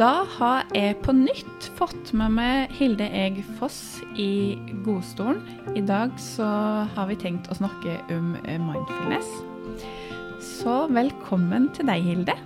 [0.00, 5.42] Da har jeg på nytt fått med meg Hilde Eg Foss i godstolen.
[5.76, 6.46] I dag så
[6.94, 9.28] har vi tenkt å snakke om eh, mindfulness.
[10.40, 12.38] Så velkommen til deg, Hilde.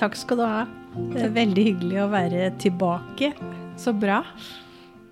[0.00, 0.64] Takk skal du ha.
[1.12, 3.34] Det er veldig hyggelig å være tilbake.
[3.76, 4.22] Så bra.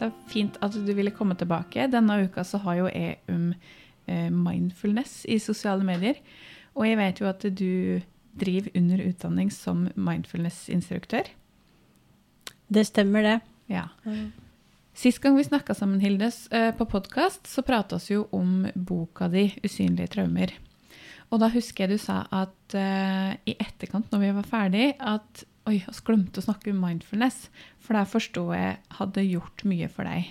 [0.01, 1.91] Det er fint at du ville komme tilbake.
[1.93, 6.25] Denne uka så har jo jeg om eh, mindfulness i sosiale medier.
[6.73, 8.01] Og jeg vet jo at du
[8.39, 11.29] driver under utdanning som mindfulness-instruktør.
[12.69, 13.39] Det stemmer, det.
[13.73, 13.89] Ja.
[14.95, 19.29] Sist gang vi snakka sammen, Hildes, eh, på podkast, så prata vi jo om boka
[19.29, 20.53] di 'Usynlige traumer'.
[21.33, 25.45] Og da husker jeg du sa at uh, i etterkant, når vi var ferdig, at
[25.67, 27.49] oi, vi glemte å snakke om mindfulness.
[27.83, 30.31] For det forsto jeg hadde gjort mye for deg.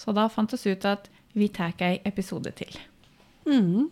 [0.00, 2.74] Så da fant vi ut at vi tar ei episode til.
[3.46, 3.90] Mm.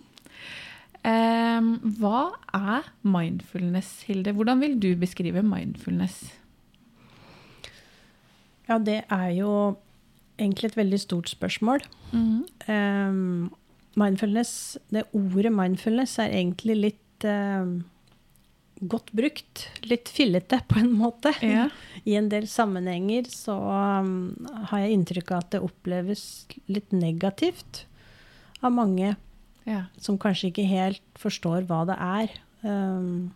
[1.08, 1.68] Um,
[2.00, 4.34] hva er mindfulness, Hilde?
[4.36, 6.20] Hvordan vil du beskrive mindfulness?
[8.68, 9.52] Ja, det er jo
[10.38, 11.84] egentlig et veldig stort spørsmål.
[12.12, 12.42] Mm.
[12.68, 13.55] Um,
[13.96, 17.78] mindfulness, det ordet mindfulness er egentlig litt um,
[18.80, 19.64] godt brukt.
[19.88, 21.33] Litt fillete, på en måte.
[21.40, 21.68] Ja.
[22.08, 24.34] I en del sammenhenger så um,
[24.70, 26.27] har jeg inntrykk av at det oppleves
[26.68, 27.86] litt negativt
[28.61, 29.14] av mange
[29.69, 29.83] Ja.
[30.00, 32.33] som kanskje ikke helt forstår hva det er.
[32.62, 33.34] Um,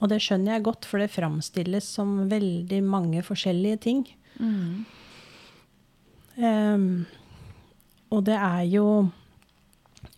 [0.00, 4.04] og det skjønner jeg godt, for det framstilles som veldig mange forskjellige ting.
[4.40, 4.84] Mm.
[6.40, 6.86] Um,
[8.10, 8.86] og det er jo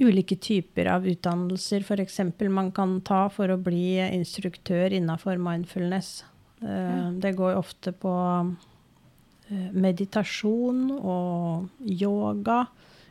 [0.03, 2.21] ulike typer av utdannelser f.eks.
[2.51, 6.23] man kan ta for å bli instruktør innafor mindfulness.
[6.63, 8.15] Uh, Det går ofte på
[8.47, 12.65] uh, meditasjon og yoga.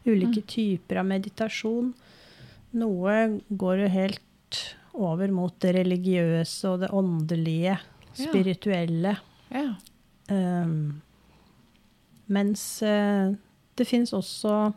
[0.08, 1.92] Ulike typer av meditasjon.
[2.80, 3.16] Noe
[3.50, 4.60] går jo helt
[4.92, 7.78] over mot det religiøse og det åndelige,
[8.16, 9.16] spirituelle.
[9.52, 9.72] ja.
[10.32, 11.02] Um,
[12.32, 13.34] mens uh,
[13.76, 14.72] det fins også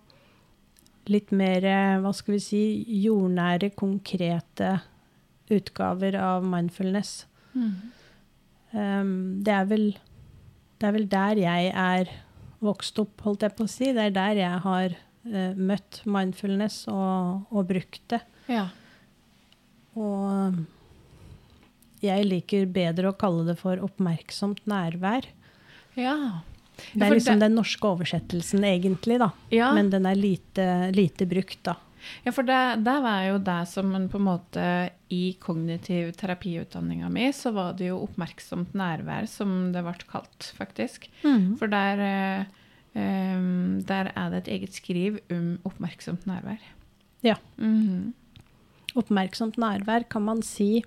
[1.12, 2.63] litt mer, eh, hva skal vi si,
[3.05, 4.70] jordnære, konkrete
[5.52, 7.27] utgaver av mindfulness.
[7.52, 7.74] Mm.
[8.73, 9.11] Um,
[9.45, 9.85] det, er vel,
[10.80, 12.13] det er vel der jeg er
[12.64, 13.92] vokst opp, holdt jeg på å si.
[13.95, 18.20] Det er der jeg har møtt mindfulness og, og brukt det.
[18.52, 18.68] ja.
[19.95, 20.57] Og
[22.02, 25.29] jeg liker bedre å kalle det for oppmerksomt nærvær.
[25.95, 26.42] Ja.
[26.92, 29.30] Det er liksom den norske oversettelsen, egentlig, da.
[29.55, 29.70] Ja.
[29.77, 31.77] Men den er lite, lite brukt, da.
[32.27, 34.64] Ja, for det, det var jo det som en på en måte
[35.14, 41.07] I kognitiv terapiutdanninga mi, så var det jo oppmerksomt nærvær som det ble kalt, faktisk.
[41.23, 42.02] For der,
[42.95, 46.63] em, der er det et eget skriv om oppmerksomt nærvær.
[47.25, 47.39] Ja.
[47.59, 48.13] Mhm.
[48.95, 50.85] Oppmerksomt nærvær kan man si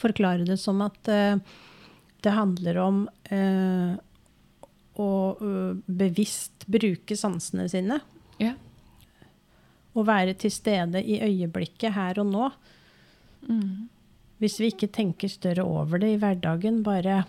[0.00, 1.40] Forklare det som at uh,
[2.22, 3.02] det handler om
[3.32, 3.96] uh,
[5.00, 5.10] å
[5.40, 7.98] uh, bevisst bruke sansene sine.
[8.40, 8.54] Ja.
[9.92, 12.48] Å være til stede i øyeblikket her og nå.
[13.48, 13.90] Mm.
[14.40, 17.24] Hvis vi ikke tenker større over det i hverdagen, bare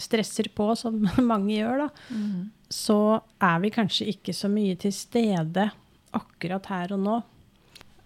[0.00, 0.98] stresser på som
[1.32, 2.42] mange gjør, da, mm.
[2.72, 2.98] så
[3.42, 5.70] er vi kanskje ikke så mye til stede
[6.14, 7.22] akkurat her og nå.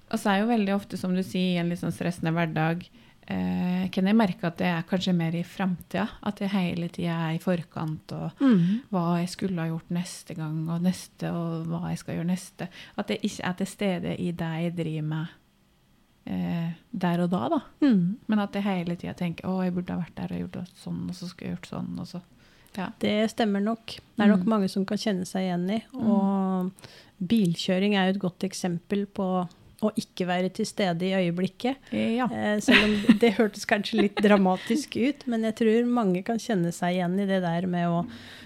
[0.09, 2.87] Og så er jo veldig ofte, som du sier, i en litt sånn stressende hverdag,
[3.29, 6.07] eh, kan jeg merke at det er kanskje mer i framtida.
[6.25, 8.41] At jeg hele tida er i forkant, og
[8.93, 12.71] hva jeg skulle ha gjort neste gang, og neste, og hva jeg skal gjøre neste.
[12.97, 15.37] At jeg ikke er til stede i det jeg driver med
[16.29, 17.61] eh, der og da, da.
[17.83, 18.19] Mm.
[18.29, 21.07] Men at jeg hele tida tenker å, jeg burde ha vært der og gjort sånn,
[21.09, 22.21] og så skulle jeg gjort sånn, og så.
[22.77, 22.91] Ja.
[23.03, 23.97] Det stemmer nok.
[24.15, 24.51] Det er nok Mm.
[24.53, 25.79] mange som kan kjenne seg igjen i.
[25.99, 26.71] Og
[27.19, 29.27] bilkjøring er jo et godt eksempel på
[29.81, 31.77] å ikke være til stede i øyeblikket.
[31.95, 32.27] ja.
[32.31, 36.73] Eh, selv om det hørtes kanskje litt dramatisk ut, men jeg tror mange kan kjenne
[36.75, 38.01] seg igjen i det der med å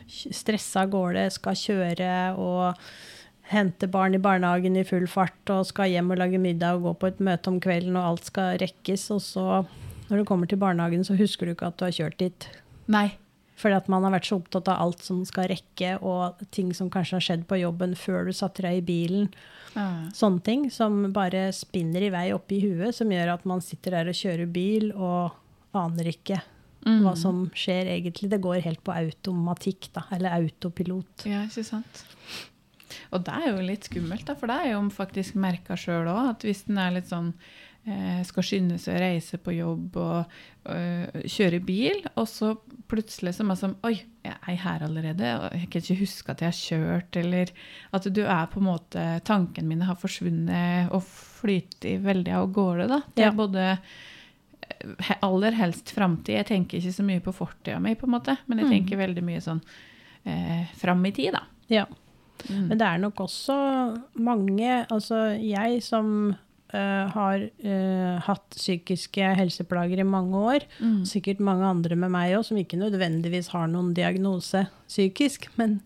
[0.09, 2.77] stresse av gårde, skal kjøre og
[3.53, 6.93] hente barn i barnehagen i full fart og skal hjem og lage middag og gå
[7.03, 9.09] på et møte om kvelden, og alt skal rekkes.
[9.15, 9.47] Og så,
[10.11, 12.49] når du kommer til barnehagen, så husker du ikke at du har kjørt dit.
[12.93, 13.11] Nei.
[13.63, 16.89] Fordi at man har vært så opptatt av alt som skal rekke, og ting som
[16.91, 19.29] kanskje har skjedd på jobben før du satte deg i bilen.
[19.77, 19.87] Ja.
[20.17, 24.11] Sånne ting som bare spinner i vei oppi huet, som gjør at man sitter der
[24.11, 25.37] og kjører bil og
[25.79, 26.41] aner ikke
[26.83, 27.05] Mm.
[27.05, 28.27] hva som skjer egentlig.
[28.33, 31.23] Det går helt på automatikk, da, eller autopilot.
[31.31, 32.01] Ja, ikke sant.
[33.13, 36.31] Og det er jo litt skummelt, da, for det er jo faktisk merka sjøl òg,
[36.37, 37.33] at hvis en er litt sånn
[37.87, 40.35] eh, skal skynde seg å reise på jobb og
[40.71, 42.53] øh, kjøre bil, og så
[42.93, 46.31] plutselig så er man sånn Oi, jeg er her allerede, og jeg kan ikke huske
[46.31, 47.51] at jeg har kjørt, eller
[47.93, 52.87] at du er på en måte Tankene mine har forsvunnet og flyter veldig av gårde,
[52.89, 53.01] da.
[53.17, 53.37] Det er Ja.
[53.37, 53.79] både
[55.23, 56.35] aller helst framtid.
[56.37, 58.73] Jeg tenker ikke så mye på fortida mi, på en måte, men jeg Mm.
[58.73, 59.61] tenker veldig mye sånn
[60.25, 61.43] eh, fram i tid, da.
[61.69, 61.85] Ja.
[62.49, 62.69] Mm.
[62.69, 63.57] Men det er nok også
[64.19, 66.09] mange Altså jeg som
[66.75, 71.05] uh, har uh, hatt psykiske helseplager i mange år, Mm.
[71.07, 75.81] sikkert mange andre med meg òg, som ikke nødvendigvis har noen diagnose psykisk, men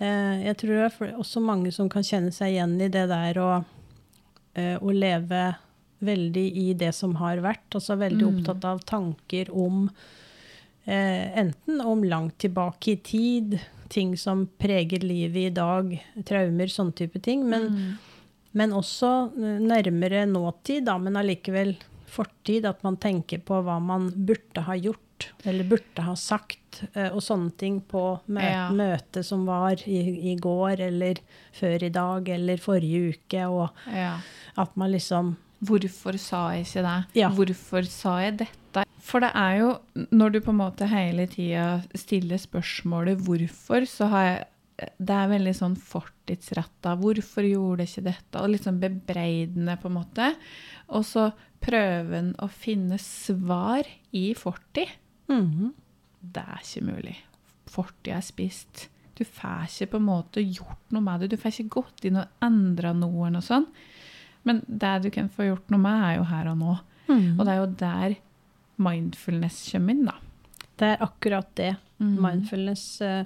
[0.00, 3.38] uh, jeg tror det er også mange som kan kjenne seg igjen i det der
[3.42, 3.64] å,
[4.58, 5.56] å leve
[6.00, 8.38] veldig i det som har vært, altså veldig Mm.
[8.38, 9.88] opptatt av tanker om
[10.86, 13.58] eh, enten om langt tilbake i tid,
[13.88, 15.92] ting som preger livet i dag,
[16.28, 17.98] traumer, sånne type ting, men, Mm.
[18.52, 21.76] men også eh, nærmere nåtid, da, men allikevel
[22.08, 27.08] fortid, at man tenker på hva man burde ha gjort, eller burde ha sagt, eh,
[27.10, 28.68] og sånne ting på mø Ja.
[28.70, 31.18] møtet som var i, i går, eller
[31.52, 34.18] før i dag, eller forrige uke, og ja.
[34.56, 37.06] at man liksom Hvorfor sa jeg ikke det?
[37.18, 37.28] Ja.
[37.34, 38.84] Hvorfor sa jeg dette?
[39.08, 39.68] For det er jo,
[40.12, 44.46] når du på en måte hele tida stiller spørsmålet hvorfor, så har jeg
[45.02, 46.92] Det er veldig sånn fortidsretta.
[47.00, 48.42] Hvorfor gjorde jeg ikke dette?
[48.44, 50.28] Og litt sånn bebreidende, på en måte.
[50.94, 51.24] Og så
[51.64, 54.92] prøver en å finne svar i fortid.
[55.28, 55.72] mhm,
[56.22, 57.16] Det er ikke mulig.
[57.66, 58.84] Fortida er spist.
[59.18, 61.30] Du får ikke på en måte gjort noe med det.
[61.30, 63.66] Du får ikke gått inn og endra noen og sånn.
[64.44, 66.78] Men det du kan få gjort noe med, er jo her og nå.
[67.08, 67.34] mhm.
[67.40, 68.16] Og det er jo der
[68.78, 70.14] mindfulness kommer inn, da.
[70.78, 71.72] Det er akkurat det.
[71.98, 72.12] Mm.
[72.22, 73.24] Mindfulness eh,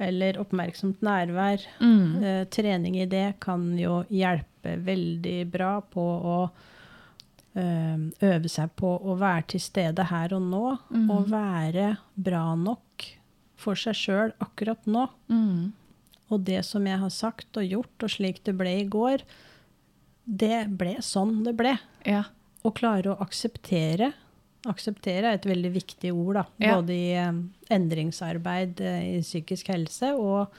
[0.00, 1.64] eller oppmerksomt nærvær.
[1.82, 2.22] Mm.
[2.24, 6.36] Eh, trening i det kan jo hjelpe veldig bra på å
[7.58, 7.98] eh,
[8.30, 10.64] øve seg på å være til stede her og nå,
[10.94, 11.10] Mm.
[11.10, 13.08] og være bra nok
[13.58, 15.08] for seg sjøl akkurat nå.
[15.28, 15.72] Mm.
[16.30, 19.22] Og det som jeg har sagt og gjort, og slik det ble i går,
[20.28, 21.78] det ble sånn det ble.
[22.06, 22.24] Ja.
[22.64, 24.12] Å klare å akseptere.
[24.66, 26.44] Akseptere er et veldig viktig ord, da.
[26.58, 27.36] Både i eh,
[27.74, 30.54] endringsarbeid eh, i psykisk helse og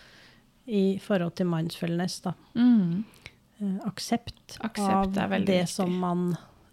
[0.69, 2.34] i forhold til mindfulness, da.
[2.56, 3.04] Mm.
[3.60, 5.60] Eh, aksept, Aksept av det viktig.
[5.74, 6.30] som man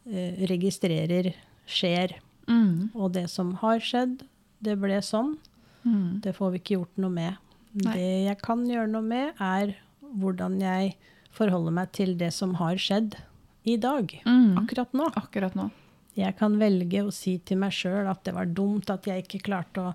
[0.07, 1.33] eh, registrerer
[1.67, 2.15] skjer.
[2.47, 2.93] Mm.
[2.95, 4.21] Og det som har skjedd,
[4.63, 5.35] det ble sånn.
[5.83, 6.21] Mm.
[6.23, 7.43] Det får vi ikke gjort noe med.
[7.83, 7.93] Nei.
[7.97, 9.75] Det jeg kan gjøre noe med, er
[10.17, 10.95] hvordan jeg
[11.37, 13.19] forholder meg til det som har skjedd
[13.67, 14.15] i dag.
[14.25, 14.55] Mm.
[14.63, 15.11] Akkurat nå.
[15.19, 15.69] Akkurat nå.
[16.17, 19.43] Jeg kan velge å si til meg sjøl at det var dumt at jeg ikke
[19.51, 19.91] klarte å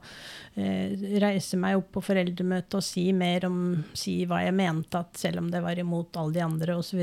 [0.53, 3.62] eh, reise meg opp på foreldremøtet og si mer om
[3.97, 7.01] si hva jeg mente, at selv om det var imot alle de andre osv.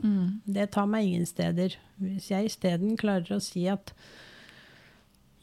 [0.00, 0.40] Mm.
[0.44, 1.76] Det tar meg ingen steder.
[2.00, 3.92] Hvis jeg isteden klarer å si at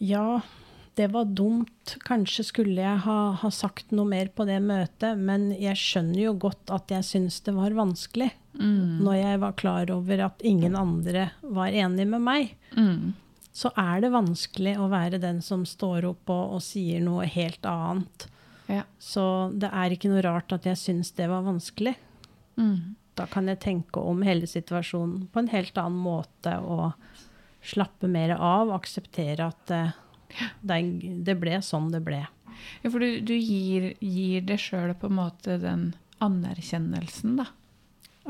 [0.01, 0.41] ja,
[0.99, 5.49] det var dumt, kanskje skulle jeg ha, ha sagt noe mer på det møtet, men
[5.55, 8.27] jeg skjønner jo godt at jeg syns det var vanskelig.
[8.59, 8.99] Mm.
[9.05, 13.13] Når jeg var klar over at ingen andre var enig med meg, Mm.
[13.51, 17.65] så er det vanskelig å være den som står opp og, og sier noe helt
[17.67, 18.27] annet.
[18.71, 18.83] Ja.
[18.99, 19.23] Så
[19.59, 21.95] det er ikke noe rart at jeg syns det var vanskelig.
[22.59, 22.95] Mm.
[23.19, 26.93] Da kan jeg tenke om hele situasjonen på en helt annen måte og
[27.63, 29.91] slappe mer av, akseptere at eh,
[30.61, 30.77] det,
[31.25, 32.21] det ble sånn det ble.
[32.83, 35.87] Ja, for du, du gir, gir deg sjøl på en måte den
[36.21, 37.47] anerkjennelsen, da.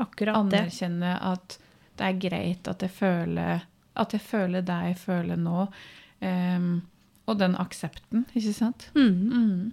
[0.00, 0.62] Akkurat det.
[0.62, 1.58] Anerkjenne at
[2.00, 3.66] det er greit at jeg føler
[4.00, 5.66] at jeg føler det jeg føler nå.
[6.24, 6.70] Um,
[7.28, 8.88] og den aksepten, ikke sant?
[8.96, 9.32] Mhm.
[9.32, 9.72] Mm.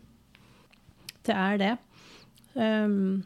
[1.23, 1.71] Det er det.
[2.55, 3.23] Um,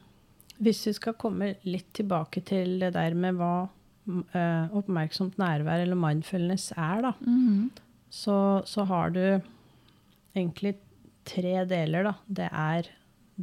[0.64, 5.98] hvis vi skal komme litt tilbake til det der med hva uh, oppmerksomt nærvær eller
[5.98, 7.72] mindfulness er, da, Mhm.
[8.14, 9.24] Så, så har du
[10.36, 10.76] egentlig
[11.26, 12.06] tre deler.
[12.06, 12.14] Da.
[12.28, 12.90] Det er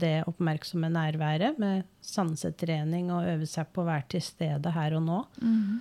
[0.01, 5.07] det oppmerksomme nærværet med sansetrening og øve seg på å være til stede her og
[5.09, 5.23] nå.
[5.43, 5.81] Mhm.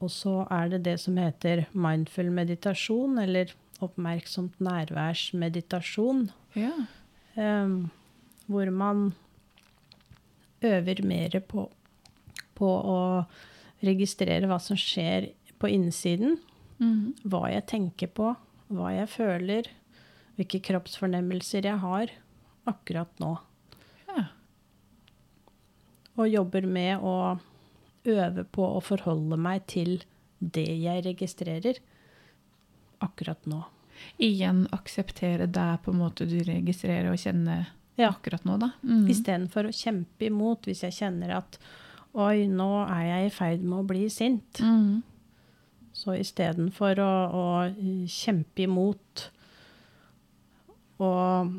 [0.00, 3.50] Og så er det det som heter mindful meditasjon, eller
[3.84, 6.30] oppmerksomt nærværsmeditasjon.
[6.56, 6.72] Ja.
[7.36, 7.90] Um,
[8.48, 9.10] hvor man
[10.64, 11.66] øver mer på,
[12.56, 13.02] på å
[13.84, 16.38] registrere hva som skjer på innsiden.
[16.80, 17.14] Mhm.
[17.28, 18.30] Hva jeg tenker på,
[18.72, 19.66] hva jeg føler,
[20.38, 22.10] hvilke kroppsfornemmelser jeg har
[22.66, 23.34] akkurat nå.
[24.08, 24.24] ja.
[26.16, 27.38] Og jobber med å
[28.10, 30.02] øve på å forholde meg til
[30.40, 31.78] det jeg registrerer
[33.04, 33.62] akkurat nå.
[34.20, 37.66] Igjen akseptere det på en måte du registrerer og kjenner
[37.98, 38.08] Ja.
[38.14, 38.70] akkurat nå, da.
[38.82, 39.06] Mm.
[39.12, 41.58] Istedenfor å kjempe imot hvis jeg kjenner at
[42.14, 44.60] oi, nå er jeg i ferd med å bli sint.
[44.64, 45.02] Mm.
[46.00, 47.44] Så istedenfor å, å
[48.08, 49.26] kjempe imot
[51.00, 51.58] og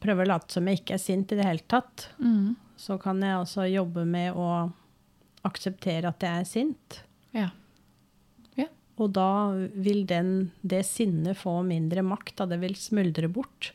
[0.00, 2.54] prøve å late som jeg ikke er sint i det hele tatt, Mm.
[2.76, 4.70] så kan jeg altså jobbe med å
[5.44, 7.00] akseptere at jeg er sint.
[7.36, 7.50] Ja.
[8.56, 8.66] Ja.
[8.98, 13.72] Og da vil den, det sinnet få mindre makt, da det vil smuldre bort.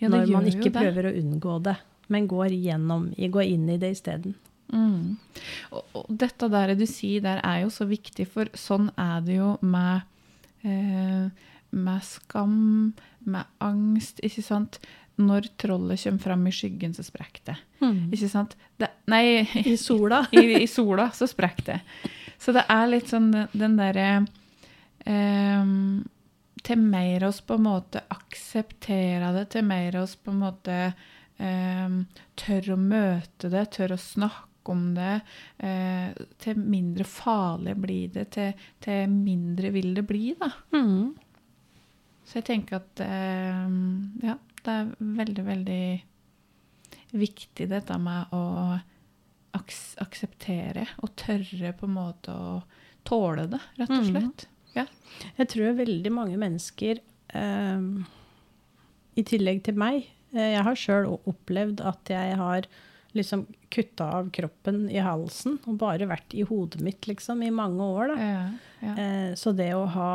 [0.00, 1.76] Ja, når man ikke prøver å unngå det,
[2.08, 4.34] men går, gjennom, går inn i det isteden.
[4.72, 5.16] Mm.
[5.70, 9.38] Og, og dette der du sier der er jo så viktig, for sånn er det
[9.38, 10.06] jo med,
[10.66, 11.26] eh,
[11.76, 12.56] med skam,
[13.26, 14.80] med angst, ikke sant?
[15.16, 17.56] Når trollet kommer fram i skyggen, så sprekker det.
[18.12, 18.56] Ikke sant?
[18.76, 20.26] Det, nei, I sola.
[20.36, 21.78] i, i sola så sprekker det.
[22.38, 24.08] Så det er litt sånn den, den derre
[25.08, 25.70] eh,
[26.66, 30.76] Til mer oss på en måte akseptere det, til mer oss på en måte
[31.38, 31.96] eh,
[32.36, 35.20] tør å møte det, tør å snakke om det,
[35.58, 36.10] eh,
[36.42, 40.50] til mindre farlig blir det, til, til mindre vil det bli, da.
[40.74, 41.14] Mm.
[42.26, 43.64] Så jeg tenker at eh,
[44.26, 45.86] ja, det er veldig, veldig
[47.16, 48.44] viktig dette med å
[49.56, 52.58] aks akseptere og tørre på en måte å
[53.06, 54.44] tåle det, rett og slett.
[54.44, 54.46] slett.
[54.76, 54.84] Ja.
[55.38, 57.00] Jeg tror veldig mange mennesker,
[57.32, 57.86] eh,
[59.16, 60.02] i tillegg til meg
[60.34, 62.68] eh, Jeg har sjøl opplevd at jeg har
[63.16, 67.84] liksom kutta av kroppen i halsen og bare vært i hodet mitt liksom i mange
[67.84, 68.16] år.
[68.20, 68.42] Ja,
[68.84, 68.96] ja.
[68.96, 70.10] Eh, så det å ha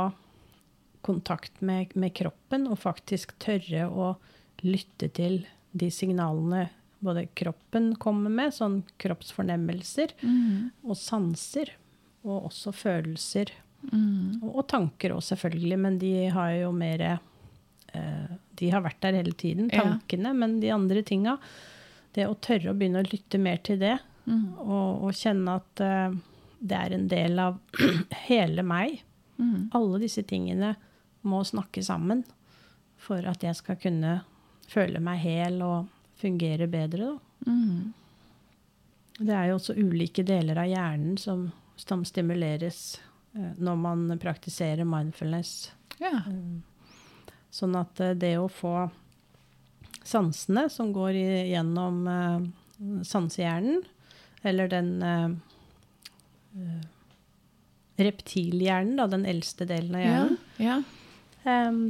[1.02, 4.14] kontakt med, med kroppen og faktisk tørre å
[4.62, 5.42] lytte til
[5.72, 6.68] de signalene
[7.02, 10.86] både kroppen kommer med, sånn kroppsfornemmelser, mm.
[10.86, 11.74] og sanser,
[12.22, 13.54] og også følelser.
[13.90, 14.44] Mm.
[14.44, 19.18] Og, og tanker òg, selvfølgelig, men de har jo mer eh, De har vært der
[19.18, 19.82] hele tiden, Ja.
[19.82, 20.36] tankene.
[20.38, 21.40] Men de andre tinga
[22.16, 24.60] Det å tørre å begynne å lytte mer til det, mm.
[24.60, 26.18] og, og kjenne at uh,
[26.60, 27.60] det er en del av
[28.28, 29.02] hele meg.
[29.38, 29.72] Mm.
[29.78, 30.76] Alle disse tingene
[31.26, 32.26] må snakke sammen
[33.02, 34.20] for at jeg skal kunne
[34.70, 35.90] føle meg hel og
[36.22, 37.14] fungere bedre.
[37.16, 37.52] Da.
[37.52, 37.94] Mhm.
[39.22, 41.44] Det er jo også ulike deler av hjernen som,
[41.78, 42.96] som stimuleres
[43.38, 45.72] uh, når man praktiserer mindfulness.
[46.02, 46.24] Ja.
[46.26, 46.60] Eh,
[47.52, 48.88] Sånn at uh, det å få
[50.08, 51.18] sansene som går
[51.52, 53.84] gjennom eh, sansehjernen,
[54.42, 55.30] eller den eh,
[56.58, 56.80] eh,
[58.02, 60.80] reptilhjernen, da, den eldste delen av hjernen, ja.
[61.44, 61.84] em,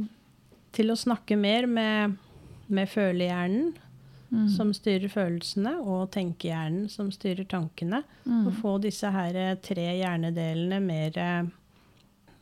[0.76, 2.18] til å snakke mer med,
[2.66, 3.72] med følehjernen,
[4.32, 4.48] mm.
[4.56, 8.02] som styrer følelsene, og tenkehjernen, som styrer tankene.
[8.24, 8.46] Mm.
[8.46, 11.52] Og få disse her eh, tre hjernedelene mer eh,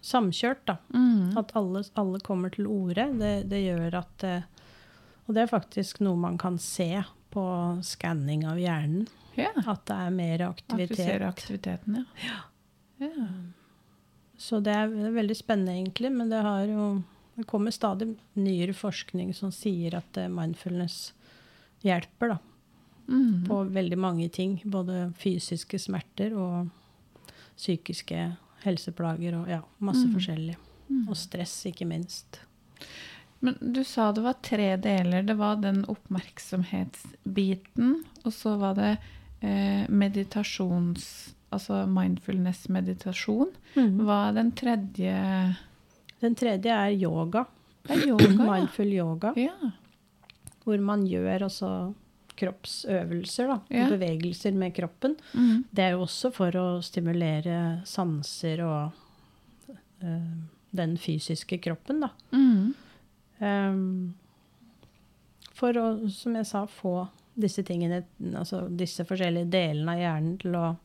[0.01, 0.79] samkjørt, da.
[0.95, 1.37] Mm.
[1.39, 3.11] At alle, alle kommer til orde.
[3.21, 4.50] Det, det gjør at eh,
[5.31, 6.89] Og det er faktisk noe man kan se
[7.31, 7.43] på
[7.87, 9.05] skanning av hjernen.
[9.39, 9.53] ja.
[9.71, 10.91] At det er mer aktivitet.
[10.91, 12.41] Aktivisere aktiviteten, ja.
[13.07, 13.29] ja.
[14.41, 16.11] Så det er veldig spennende, egentlig.
[16.13, 17.03] Men det har jo
[17.39, 21.13] Det kommer stadig nyere forskning som sier at eh, mindfulness
[21.87, 22.39] hjelper, da.
[23.07, 23.47] Mhm.
[23.47, 24.59] På veldig mange ting.
[24.65, 26.69] Både fysiske smerter og
[27.57, 30.13] psykiske helseplager og ja, masse Mm.
[30.19, 30.57] forskjellig.
[30.91, 31.09] Mhm.
[31.09, 32.41] Og stress, ikke minst.
[33.41, 35.23] Men du sa det var tre deler.
[35.25, 37.95] Det var den oppmerksomhetsbiten,
[38.25, 38.97] og så var det
[39.41, 41.35] eh, meditasjons...
[41.51, 43.49] Altså mindfulness-meditasjon.
[43.75, 45.15] Hva er den tredje
[46.23, 47.43] Den tredje er yoga.
[47.83, 48.47] Det er yoga, ja.
[48.53, 49.33] Mindful yoga.
[49.35, 49.57] Ja.
[50.63, 51.71] Hvor man gjør også
[52.39, 53.59] kroppsøvelser, da.
[53.75, 53.89] Ja.
[53.91, 55.17] Bevegelser med kroppen.
[55.35, 55.65] Mm.
[55.75, 59.75] Det er jo også for å stimulere sanser og
[60.07, 60.31] eh,
[60.71, 62.11] den fysiske kroppen, da.
[62.31, 62.71] Mhm.
[63.41, 64.15] Ehm,
[65.57, 67.09] for å, som jeg sa, få
[67.41, 68.03] disse tingene,
[68.37, 70.77] altså disse forskjellige delene av hjernen til å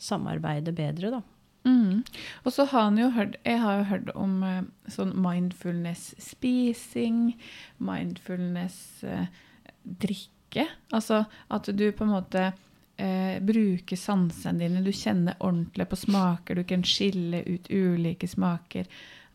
[0.00, 1.22] samarbeide bedre, da.
[1.68, 2.02] Mm.
[2.44, 7.36] Og så har han jo hørt Jeg har jo hørt om eh, sånn mindfulness-spising,
[7.76, 10.64] mindfulness-drikke.
[10.96, 12.52] altså at du på en måte
[12.96, 14.84] eh, bruker sansene dine.
[14.84, 16.54] Du kjenner ordentlig på smaker.
[16.54, 18.86] Du kan skille ut ulike smaker.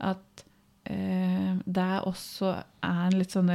[0.02, 0.45] At
[0.86, 3.52] eh, det også er en litt sånn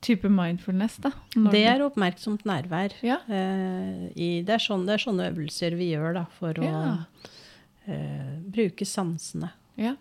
[0.00, 1.10] type mindfulness, da.
[1.52, 2.94] Det er oppmerksomt nærvær.
[3.04, 3.18] Ja.
[3.28, 6.84] Eh, i, det, er sånne, det er sånne øvelser vi gjør da, for å Ja.
[7.86, 9.52] eh, bruke sansene.
[9.76, 9.94] Ja,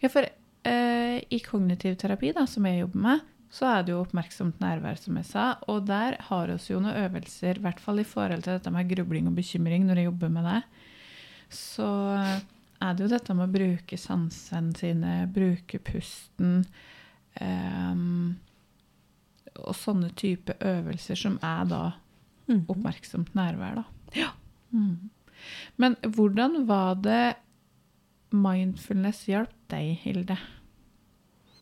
[0.00, 4.02] ja for eh, i kognitiv terapi, da, som jeg jobber med, så er det jo
[4.02, 5.46] oppmerksomt nærvær, som jeg sa.
[5.68, 8.88] Og der har vi jo noen øvelser, i hvert fall i forhold til dette med
[8.90, 10.62] grubling og bekymring, når jeg jobber med det.
[11.48, 11.88] Så
[12.82, 16.64] er det jo dette med å bruke sansene sine, bruke pusten.
[17.40, 18.36] um,
[19.58, 21.82] og sånne type øvelser som er da
[22.48, 22.64] Mhm.
[22.68, 23.84] oppmerksomt nærvær, da.
[24.72, 25.10] Mm.
[25.76, 27.36] Men hvordan var det
[28.32, 30.38] mindfulness hjalp deg, Hilde?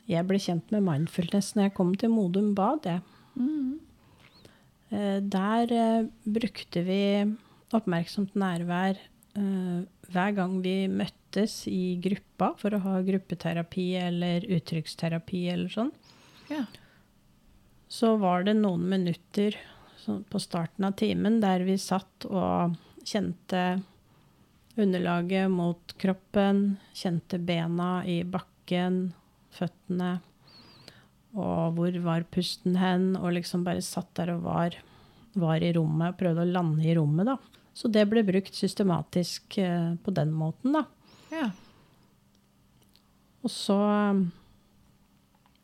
[0.09, 2.85] Jeg ble kjent med mindfulness når jeg kom til Modum Bad.
[2.85, 3.01] Jeg.
[3.37, 3.81] Mm.
[5.31, 7.01] Der eh, brukte vi
[7.75, 8.97] oppmerksomt nærvær
[9.37, 9.83] eh,
[10.13, 15.93] hver gang vi møttes i gruppa for å ha gruppeterapi eller uttrykksterapi eller sånn,
[16.51, 16.65] Ja.
[17.89, 19.57] så var det noen minutter
[20.07, 23.83] på starten av timen der vi satt og kjente
[24.77, 29.13] underlaget mot kroppen, kjente bena i bakken,
[29.57, 30.21] føttene,
[31.37, 34.77] og hvor var pusten hen, og liksom bare satt der og var,
[35.37, 37.37] var i rommet, prøvde å lande i rommet, da.
[37.77, 40.87] Så det ble brukt systematisk eh, på den måten, da.
[41.35, 41.51] ja.
[43.45, 43.77] Og så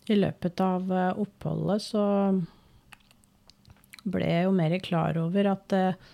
[0.07, 2.03] i løpet av uh, oppholdet så
[4.03, 6.13] ble jeg jo mer klar over at uh,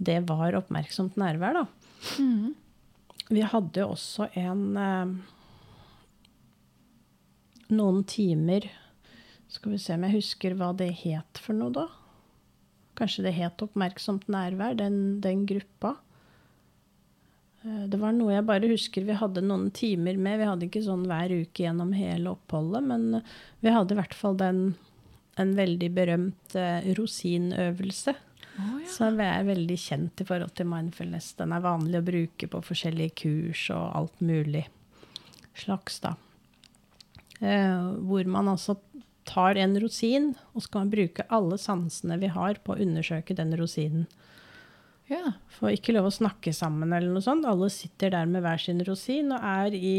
[0.00, 1.66] det var oppmerksomt nærvær, da.
[2.22, 2.54] Mm.
[3.28, 4.62] Vi hadde jo også en
[7.70, 8.64] Noen timer
[9.52, 11.84] Skal vi se om jeg husker hva det het for noe, da.
[13.00, 15.94] Kanskje det het oppmerksomt nærvær, den, den gruppa.
[17.64, 20.38] Eh, Det var noe jeg bare husker vi hadde noen timer med.
[20.40, 23.22] Vi hadde ikke sånn hver uke gjennom hele oppholdet, men
[23.64, 24.64] vi hadde i hvert fall den,
[25.40, 28.16] en veldig berømt eh, rosinøvelse.
[28.60, 28.88] Oh, ja.
[28.92, 31.32] Som er veldig kjent i forhold til mindfulness.
[31.38, 34.66] Den er vanlig å bruke på forskjellige kurs og alt mulig
[35.56, 36.16] slags, da.
[37.40, 38.76] Eh, hvor man altså
[39.28, 43.54] tar en rosin, og skal man bruke alle sansene vi har på å undersøke den
[43.58, 44.06] rosinen.
[45.10, 45.34] ja.
[45.58, 47.46] Får ikke lov å snakke sammen eller noe sånt.
[47.48, 49.98] Alle sitter der med hver sin rosin og er i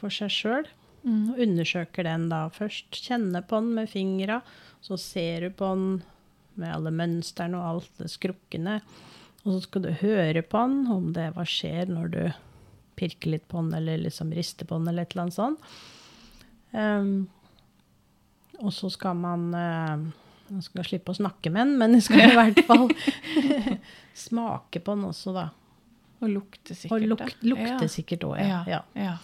[0.00, 0.68] for seg sjøl.
[1.06, 1.30] Mm.
[1.30, 2.90] Og undersøker den da først.
[2.98, 4.40] Kjenner på den med fingra,
[4.82, 6.00] så ser du på den
[6.56, 8.80] med alle mønstrene og alt det skrukkene.
[9.44, 12.22] Og så skal du høre på den, om det hva skjer når du
[12.98, 15.70] pirker litt på den, eller liksom rister på den, eller et eller annet sånt.
[16.76, 17.28] Ehm,
[18.60, 22.34] og så skal man Man skal slippe å snakke med den, men du skal i
[22.38, 22.84] hvert fall
[24.26, 25.48] smake på den også, da.
[26.22, 26.92] Og lukte sikkert.
[27.02, 27.90] Og luk, lukte ja.
[27.90, 28.60] sikkert òg, Ja.
[28.70, 28.80] ja.
[28.94, 29.02] ja.
[29.02, 29.16] Ja.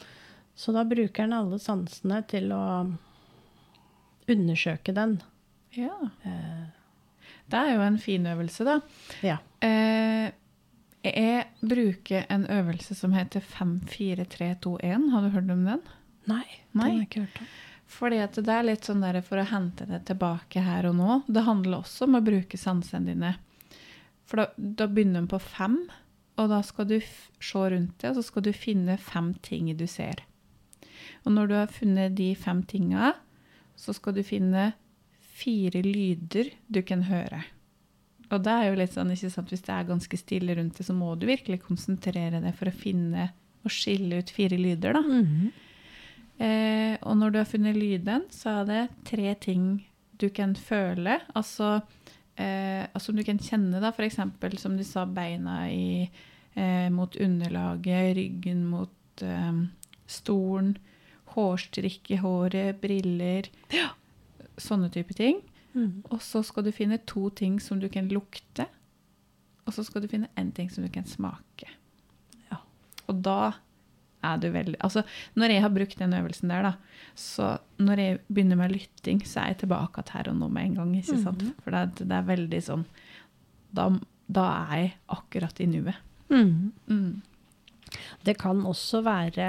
[0.58, 2.62] Så da bruker den alle sansene til å
[4.28, 5.20] undersøke den.
[5.78, 5.94] ja.
[6.24, 6.66] Eh,
[7.52, 8.78] Det er jo en fin øvelse, da.
[9.22, 9.38] ja.
[9.60, 10.30] Eh,
[11.04, 15.10] jeg bruker en øvelse som heter 54321.
[15.10, 15.80] Har du hørt om den?
[16.30, 16.46] Nei, Nei.
[16.72, 17.48] den har jeg ikke hørt om.
[17.92, 21.16] Fordi at det er litt sånn der for å hente det tilbake her og nå.
[21.28, 23.34] Det handler også om å bruke sansene dine.
[24.28, 25.76] For da, da begynner du på fem,
[26.40, 29.84] og da skal du se rundt deg, og så skal du finne fem ting du
[29.90, 30.24] ser.
[31.26, 33.12] Og når du har funnet de fem tinga,
[33.76, 34.72] så skal du finne
[35.42, 37.42] fire lyder du kan høre.
[38.32, 40.86] Og det er jo litt sånn, ikke sant, hvis det er ganske stille rundt det,
[40.88, 43.28] så må du virkelig konsentrere deg for å finne
[43.62, 45.02] og skille ut fire lyder, da.
[45.04, 45.52] Mhm.
[46.42, 49.66] Eh, og når du har funnet lyden, så er det tre ting
[50.18, 51.20] du kan føle.
[51.38, 51.80] Altså,
[52.36, 54.18] eh, altså du kan kjenne, da, f.eks.
[54.62, 56.08] som du sa, beina i,
[56.54, 59.62] eh, mot underlaget, ryggen mot eh,
[60.10, 60.76] stolen,
[61.36, 63.48] hårstrikk i håret, briller.
[64.60, 65.40] Sånne type ting.
[65.72, 66.02] Mm.
[66.12, 68.66] Og så skal du finne to ting som du kan lukte.
[69.64, 71.70] Og så skal du finne én ting som du kan smake.
[72.50, 72.58] Ja.
[73.08, 73.54] Og da
[74.22, 75.02] er du veldig Altså,
[75.34, 76.72] når jeg har brukt den øvelsen der, da,
[77.18, 80.70] så når jeg begynner med lytting, så er jeg tilbake til her og nå med
[80.70, 80.94] en gang.
[80.96, 81.42] ikke sant?
[81.42, 81.54] Mhm.
[81.64, 82.86] For det, det er veldig sånn
[83.72, 83.88] da,
[84.28, 86.00] da er jeg akkurat i nuet.
[86.32, 86.72] Mhm.
[86.88, 87.22] Mm.
[88.24, 89.48] Det kan også være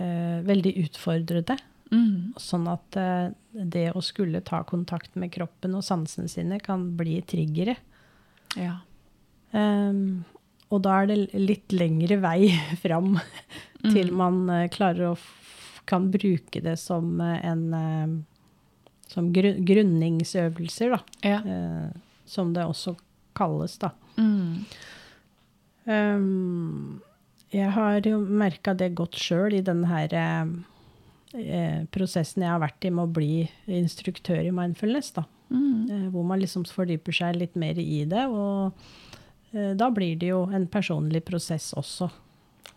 [0.00, 1.58] øh, veldig utfordrende.
[1.90, 2.32] Mm.
[2.38, 7.18] Sånn at eh, det å skulle ta kontakt med kroppen og sansene sine kan bli
[7.26, 7.74] triggere.
[8.58, 8.78] Ja.
[9.52, 10.22] Ehm,
[10.70, 12.50] og da er det litt lengre vei
[12.84, 13.16] fram
[13.80, 14.16] til Mm.
[14.16, 15.18] man eh, klarer å
[15.90, 18.12] kan bruke det som eh, en eh,
[19.10, 21.00] som gru grunningsøvelser, da.
[21.26, 21.40] Ja.
[21.42, 21.88] Eh,
[22.30, 22.94] som det også
[23.34, 23.90] kalles, da.
[24.20, 24.60] Mm.
[25.90, 27.00] Um,
[27.50, 32.86] jeg har jo merka det godt sjøl i denne her eh, prosessen jeg har vært
[32.86, 33.48] i med å bli
[33.80, 35.26] instruktør i mindfulness, da.
[35.50, 35.90] Mm.
[35.90, 38.28] Eh, hvor man liksom fordyper seg litt mer i det.
[38.30, 38.70] Og
[39.52, 42.10] da blir det jo en personlig prosess også.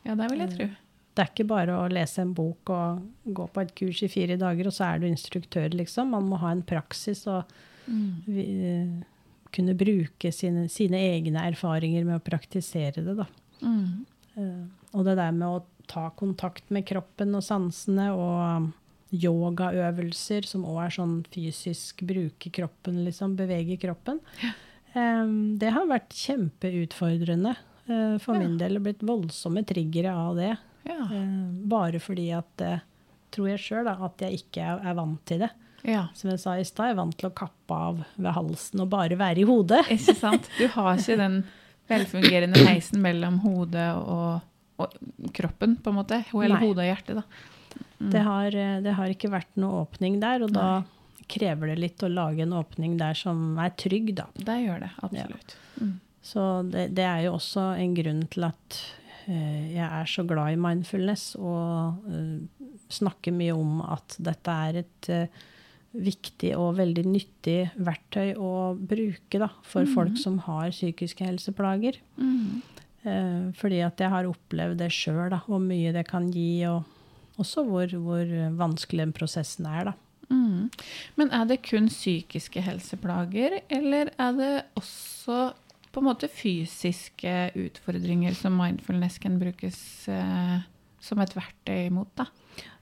[0.05, 0.67] Ja, det vil jeg tro.
[1.13, 3.03] Det er ikke bare å lese en bok og
[3.38, 6.09] gå på et kurs i fire dager, og så er du instruktør, liksom.
[6.15, 7.43] Man må ha en praksis og
[7.86, 8.23] Mm.
[8.31, 9.03] eh,
[9.51, 13.25] kunne bruke sine, sine egne erfaringer med å praktisere det, da.
[13.62, 14.05] Mm.
[14.38, 18.71] Eh, og det der med å ta kontakt med kroppen og sansene, og
[19.13, 24.53] yogaøvelser, som òg er sånn fysisk bruke kroppen, liksom, bevege kroppen, eh,
[24.93, 27.56] det har vært kjempeutfordrende
[27.88, 28.77] eh, for min del.
[28.77, 30.53] og blitt voldsomme triggere av det.
[30.86, 31.08] Ja.
[31.08, 32.84] Eh, bare fordi at eh,
[33.34, 35.49] tror jeg sjøl at jeg ikke er, vant til det.
[35.88, 36.06] ja.
[36.17, 38.91] Som jeg sa i stad, jeg er vant til å kappe av ved halsen og
[38.93, 39.84] bare være i hodet.
[39.95, 40.49] Ikke sant?
[40.60, 41.41] Du har ikke den
[41.89, 44.43] velfungerende heisen mellom hodet og,
[44.79, 46.21] og kroppen, på en måte.
[46.32, 46.63] Eller Nei.
[46.63, 47.84] hodet og hjertet, da.
[47.97, 48.12] Mm.
[48.13, 50.67] Det har, eh, det har ikke vært noe åpning der, og da
[51.34, 54.28] krever det litt å lage en åpning der som er trygg, da.
[54.38, 55.56] Det gjør det, absolutt.
[55.82, 55.96] Mm.
[56.24, 58.78] Så det, det er jo også en grunn til at
[59.28, 64.80] uh, jeg er så glad i mindfulness og uh, snakker mye om at dette er
[64.84, 65.41] et uh,
[65.93, 69.93] viktig og veldig nyttig verktøy å bruke da, for Mhm.
[69.93, 72.00] folk som har psykiske helseplager.
[72.17, 72.63] Mm.
[73.60, 76.86] Fordi at jeg har opplevd det sjøl, hvor mye det kan gi, og
[77.38, 79.89] også hvor, hvor vanskelig den prosessen er.
[79.91, 79.93] da.
[80.29, 80.69] Mm.
[81.19, 85.51] Men er det kun psykiske helseplager, eller er det også
[85.93, 89.77] på en måte fysiske utfordringer som mindfulness kan brukes
[90.09, 90.63] eh,
[91.03, 92.09] som et verktøy mot?
[92.17, 92.25] da?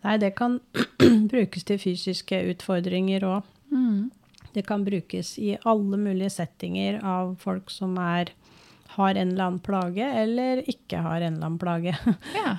[0.06, 0.60] Nei, det kan
[1.32, 3.50] brukes til fysiske utfordringer òg.
[3.72, 4.10] Mm.
[4.56, 8.34] Det kan brukes i alle mulige settinger av folk som er,
[8.96, 11.94] har en eller annen plage, eller ikke har en eller annen plage.
[12.36, 12.58] Ja.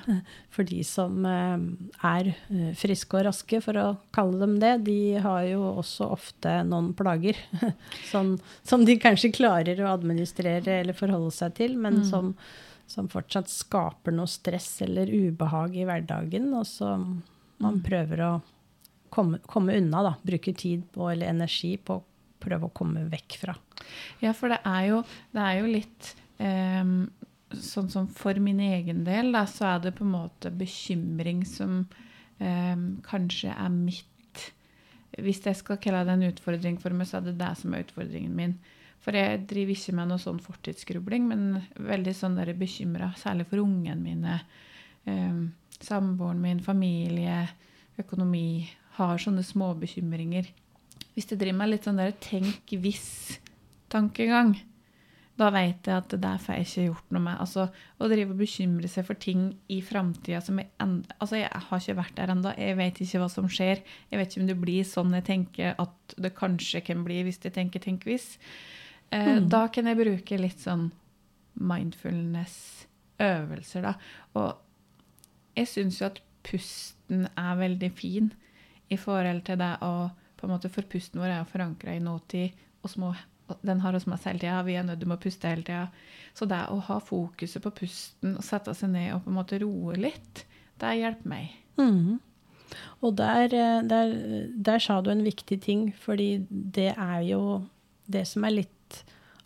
[0.52, 1.64] For de som eh,
[2.08, 6.54] er eh, friske og raske, for å kalle dem det, de har jo også ofte
[6.68, 7.36] noen plager
[8.10, 12.06] som, som de kanskje klarer å administrere eller forholde seg til, men Mm.
[12.08, 12.30] som,
[12.88, 17.22] som fortsatt skaper noe stress eller ubehag i hverdagen, og som
[17.62, 17.82] man Mm.
[17.86, 18.32] prøver å
[19.12, 20.14] komme, komme unna, da.
[20.24, 22.02] Bruke tid på, eller energi på å
[22.42, 23.54] prøve å komme vekk fra.
[24.24, 25.02] Ja, for det er jo,
[25.36, 26.08] det er jo litt
[27.60, 31.82] Sånn som for min egen del, da, så er det på en måte bekymring som
[32.40, 34.46] ehm, kanskje er mitt
[35.12, 37.82] Hvis jeg skal kalle det en utfordring for meg, så er det det som er
[37.84, 38.54] utfordringen min.
[39.04, 41.42] For jeg driver ikke med noe sånn fortidsgrubling, men
[41.76, 44.38] veldig sånn bekymra, særlig for ungene mine.
[45.04, 45.52] Um,
[45.82, 47.42] samboeren min, familie,
[48.00, 48.70] økonomi.
[48.96, 50.48] Har sånne småbekymringer.
[51.12, 54.56] Hvis jeg driver med litt sånn der tenk hvis-tankegang,
[55.42, 57.36] da vet jeg at det der får jeg ikke gjort noe med.
[57.42, 57.62] Altså,
[57.98, 61.78] Å drive og bekymre seg for ting i framtida som jeg enda, Altså, jeg har
[61.82, 62.50] ikke vært der ennå.
[62.58, 63.78] Jeg vet ikke hva som skjer.
[64.12, 67.42] Jeg vet ikke om det blir sånn jeg tenker at det kanskje kan bli hvis
[67.42, 68.26] jeg tenker tenk hvis.
[69.12, 69.48] Eh, Mm.
[69.52, 70.86] Da kan jeg bruke litt sånn
[71.60, 73.92] mindfulness-øvelser, da.
[74.38, 74.50] Og
[75.58, 78.30] jeg syns jo at pusten er veldig fin
[78.92, 79.92] i forhold til det å
[80.42, 82.50] på en måte For pusten vår er forankra i nåtid,
[82.82, 83.12] og så må,
[83.62, 84.62] den har hos meg hele tida.
[84.66, 85.88] Vi er nødt til å puste hele tida.
[86.34, 89.58] Så det å ha fokuset på pusten og sette seg ned og på en måte
[89.62, 90.44] roe litt,
[90.80, 91.50] det hjelper meg.
[91.78, 92.20] Mm.
[93.04, 94.14] Og der, eh, der,
[94.56, 97.42] der sa du en viktig ting, fordi det er jo
[98.08, 99.02] det som er litt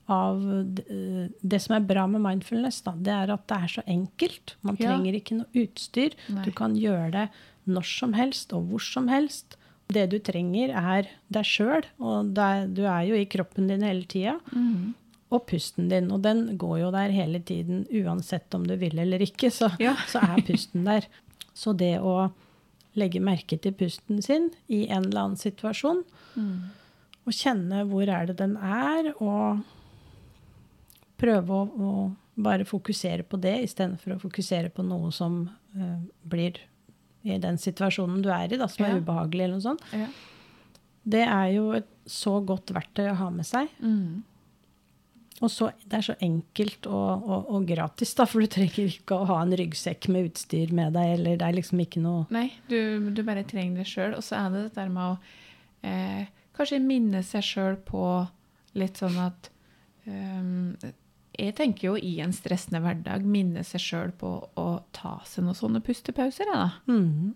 [0.09, 0.39] av
[0.87, 4.55] eh, Det som er bra med mindfulness, da, det er at det er så enkelt.
[4.63, 4.93] Man Ja.
[4.93, 6.15] trenger ikke noe utstyr.
[6.31, 6.45] Nei.
[6.47, 7.29] Du kan gjøre det
[7.67, 9.56] når som helst og hvor som helst.
[9.93, 13.85] Det du trenger, er deg sjøl, og det er, du er jo i kroppen din
[13.87, 14.35] hele tida.
[14.51, 14.95] Mm.
[15.35, 16.09] Og pusten din.
[16.15, 19.51] Og den går jo der hele tiden, uansett om du vil eller ikke.
[19.55, 19.95] Så, Ja.
[20.13, 21.07] så er pusten der.
[21.57, 22.33] Så det å
[22.97, 26.03] legge merke til pusten sin i en eller annen situasjon,
[26.35, 26.53] mm.
[27.29, 29.61] og kjenne hvor er det den er, og
[31.21, 31.91] prøve å, å
[32.37, 35.45] bare fokusere på det istedenfor å fokusere på noe som
[35.77, 36.61] uh, blir
[37.27, 38.93] i den situasjonen du er i, da, som Ja.
[38.95, 39.85] er ubehagelig eller noe sånt.
[39.93, 40.07] Ja.
[41.07, 43.69] Det er jo et så godt verktøy å ha med seg.
[43.83, 44.23] Mm.
[45.45, 49.19] Og så, det er så enkelt og, og, og gratis, da, for du trenger ikke
[49.21, 52.47] å ha en ryggsekk med utstyr med deg, eller det er liksom ikke noe Nei,
[52.71, 54.15] du, du bare trenger det sjøl.
[54.17, 55.19] Og så er det dette med å
[55.85, 58.07] eh, kanskje minne seg sjøl på
[58.81, 59.51] litt sånn at
[60.09, 60.73] ehm,
[61.37, 65.59] Jeg tenker jo i en stressende hverdag minne seg sjøl på å ta seg noen
[65.59, 66.47] sånne pustepauser.
[66.47, 66.71] jeg, Da.
[66.87, 67.35] Mhm.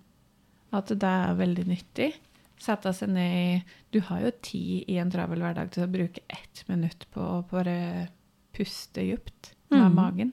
[0.72, 2.14] At det er veldig nyttig.
[2.60, 6.20] Sette seg ned i Du har jo tid i en travel hverdag til å bruke
[6.28, 8.08] ett minutt på å bare
[8.52, 9.94] puste dypt med mm.
[9.94, 10.32] magen,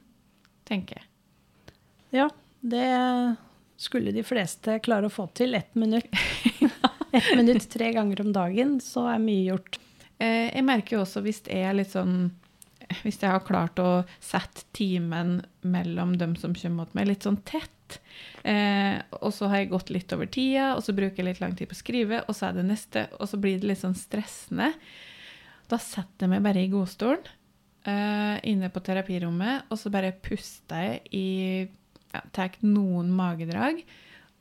[0.65, 1.07] tenker jeg.
[2.11, 2.29] Ja,
[2.61, 3.35] det
[3.77, 5.55] skulle de fleste klare å få til.
[5.55, 6.07] Ett minutt.
[7.11, 9.79] Ett minutt tre ganger om dagen, så er mye gjort.
[10.19, 12.29] Eh, jeg merker jo også hvis jeg er litt sånn
[13.03, 17.41] Hvis jeg har klart å sette timen mellom dem som kommer mot meg, litt sånn
[17.47, 17.99] tett,
[18.47, 21.55] eh, og så har jeg gått litt over tida, og så bruker jeg litt lang
[21.57, 23.97] tid på å skrive, og så er det neste, og så blir det litt sånn
[23.97, 24.71] stressende,
[25.67, 27.27] da setter jeg meg bare i godstolen
[27.87, 31.27] eh, inne på terapirommet, og så bare puster jeg i
[32.13, 33.81] ja, Tar noen magedrag,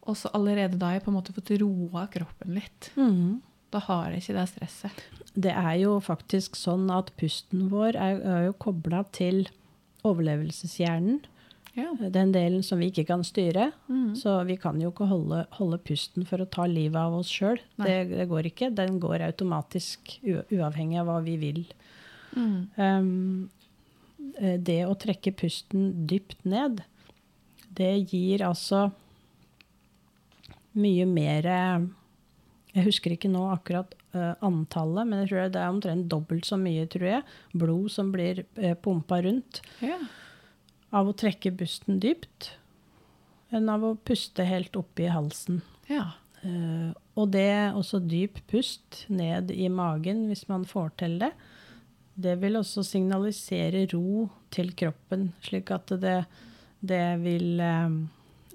[0.06, 2.92] og så allerede da har jeg på en måte fått roa kroppen litt.
[2.94, 3.40] Mhm.
[3.76, 5.00] Da har jeg ikke det stresset.
[5.36, 9.44] Det er jo faktisk sånn at pusten vår er, er jo kobla til
[10.06, 11.18] overlevelseshjernen.
[11.76, 11.90] Ja.
[11.92, 13.68] Den delen som vi ikke kan styre.
[13.92, 14.14] Mm.
[14.16, 17.60] Så vi kan jo ikke holde, holde pusten for å ta livet av oss sjøl.
[17.76, 18.70] Det, det går ikke.
[18.72, 21.60] Den går automatisk uavhengig av hva vi vil.
[22.32, 22.56] Mm.
[22.80, 23.50] Um,
[24.40, 26.80] det å trekke pusten dypt ned,
[27.76, 28.86] det gir altså
[30.76, 31.52] mye mer
[32.76, 36.58] Jeg husker ikke nå akkurat uh, antallet, men jeg tror det er omtrent dobbelt så
[36.60, 37.24] mye, tror jeg,
[37.56, 39.96] blod som blir uh, pumpa rundt Ja.
[40.92, 42.52] av å trekke pusten dypt,
[43.54, 45.62] enn av å puste helt oppi halsen.
[45.88, 46.12] ja.
[46.46, 51.30] Uh, og det også dyp pust ned i magen, hvis man får til det,
[52.14, 56.18] det vil også signalisere ro til kroppen, slik at det,
[56.84, 57.96] det vil eh,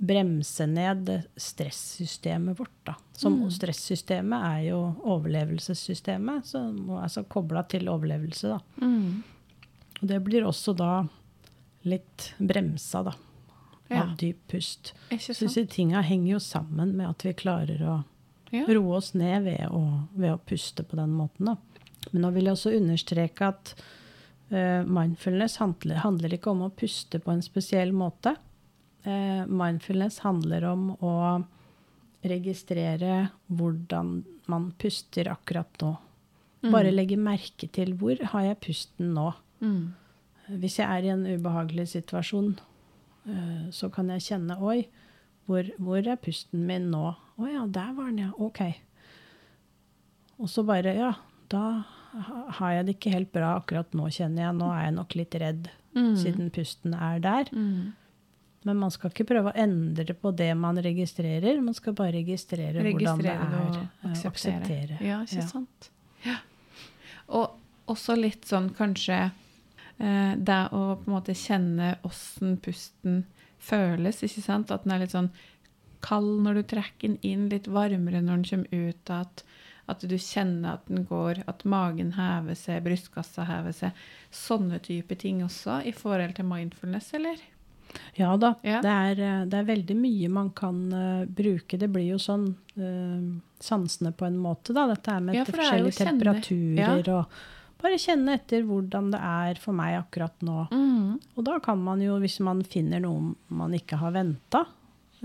[0.01, 2.73] bremse ned stressystemet vårt.
[2.87, 2.95] Da.
[3.13, 3.51] Som Mm.
[3.53, 8.49] Stressystemet er jo overlevelsessystemet, som altså kobla til overlevelse.
[8.55, 8.59] Da.
[8.85, 9.23] Mm.
[10.01, 11.03] Og det blir også da
[11.85, 13.13] litt bremsa da,
[13.89, 14.03] Ja.
[14.03, 14.93] av dyp pust.
[15.19, 18.03] Så disse tinga henger jo sammen med at vi klarer å
[18.51, 18.65] Ja.
[18.67, 21.45] roe oss ned ved å, ved å puste på den måten.
[21.45, 21.55] Da.
[22.11, 23.73] Men nå vil jeg også understreke at
[24.51, 28.35] uh, mindfulness handler, handler ikke om å puste på en spesiell måte.
[29.05, 31.13] Eh, mindfulness handler om å
[32.23, 35.95] registrere hvordan man puster akkurat nå.
[36.71, 39.31] Bare legge merke til hvor har jeg pusten nå.
[39.63, 39.93] Mm.
[40.61, 42.51] Hvis jeg er i en ubehagelig situasjon,
[43.25, 44.83] eh, så kan jeg kjenne Oi,
[45.49, 47.15] hvor, hvor er pusten min nå?
[47.41, 48.31] Å ja, der var den, ja.
[48.37, 48.61] Ok.
[50.41, 51.13] Og så bare Ja,
[51.49, 51.63] da
[52.59, 54.55] har jeg det ikke helt bra akkurat nå, kjenner jeg.
[54.59, 56.13] Nå er jeg nok litt redd, Mm.
[56.15, 57.49] siden pusten er der.
[57.51, 57.91] Mm.
[58.63, 61.61] Men man skal ikke prøve å endre på det man registrerer.
[61.65, 63.55] Man skal bare registrere, hvordan det er.
[63.57, 63.77] og
[64.11, 64.31] akseptere.
[64.31, 64.97] akseptere.
[65.01, 65.47] Ja, ikke Ja.
[65.47, 65.89] sant.
[66.25, 66.35] Ja.
[67.29, 69.31] Og også litt sånn kanskje
[69.99, 73.23] eh, det å på en måte kjenne åssen pusten
[73.61, 74.71] føles, ikke sant?
[74.71, 75.31] At den er litt sånn
[76.01, 79.09] kald når du trekker den inn, litt varmere når den kommer ut.
[79.09, 79.43] At,
[79.87, 83.91] at du kjenner at den går, at magen hever seg, brystkassa hever seg.
[84.31, 87.37] Sånne type ting også i forhold til mindfulness, eller?
[88.17, 88.53] Ja da.
[88.65, 88.81] Ja.
[88.83, 91.79] Det, er, eh, det er veldig mye man kan uh, bruke.
[91.79, 93.23] Det blir jo sånn uh,
[93.61, 94.87] sansene på en måte, da.
[94.91, 97.41] Dette er med Ja, for det forskjellige er temperaturer og
[97.81, 100.67] Bare kjenne etter hvordan det er for meg akkurat nå.
[100.69, 101.15] Mm.
[101.33, 104.67] Og da kan man jo, hvis man finner noe man ikke har venta,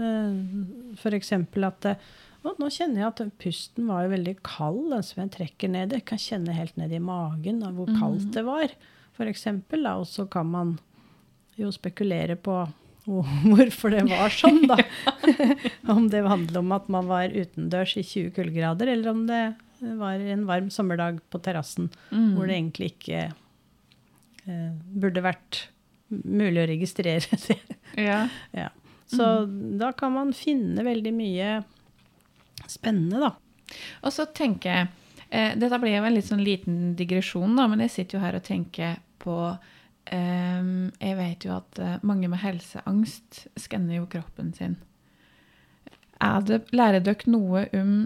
[0.00, 0.38] uh,
[0.96, 1.34] f.eks.
[1.36, 1.90] at
[2.46, 5.92] å, nå kjenner jeg at pusten var jo veldig kald, den som jeg trekker ned.
[5.98, 8.72] Jeg kan kjenne helt ned i magen hvor kaldt det var,
[9.18, 9.46] f.eks.
[9.50, 10.76] Og så kan man
[11.58, 12.56] jo spekulere på
[13.06, 14.76] hvorfor det var sånn, da.
[15.94, 19.42] om det handler om at man var utendørs i 20 kuldegrader, eller om det
[20.00, 22.32] var en varm sommerdag på terrassen Mm.
[22.34, 23.20] hvor det egentlig ikke
[24.48, 25.66] eh, burde vært
[26.10, 27.58] mulig å registrere det.
[28.00, 28.28] Ja.
[28.56, 28.68] ja.
[29.06, 29.78] Så Mm.
[29.78, 31.50] da kan man finne veldig mye
[32.66, 33.32] spennende, da.
[34.06, 34.88] Og så tenker jeg
[35.30, 38.36] eh, Dette blir jo en litt sånn liten digresjon, da, men jeg sitter jo her
[38.38, 39.36] og tenker på
[40.06, 44.76] Jeg vet jo at eh, mange med helseangst skanner jo kroppen sin.
[46.22, 47.96] Er det, lærer dere noe om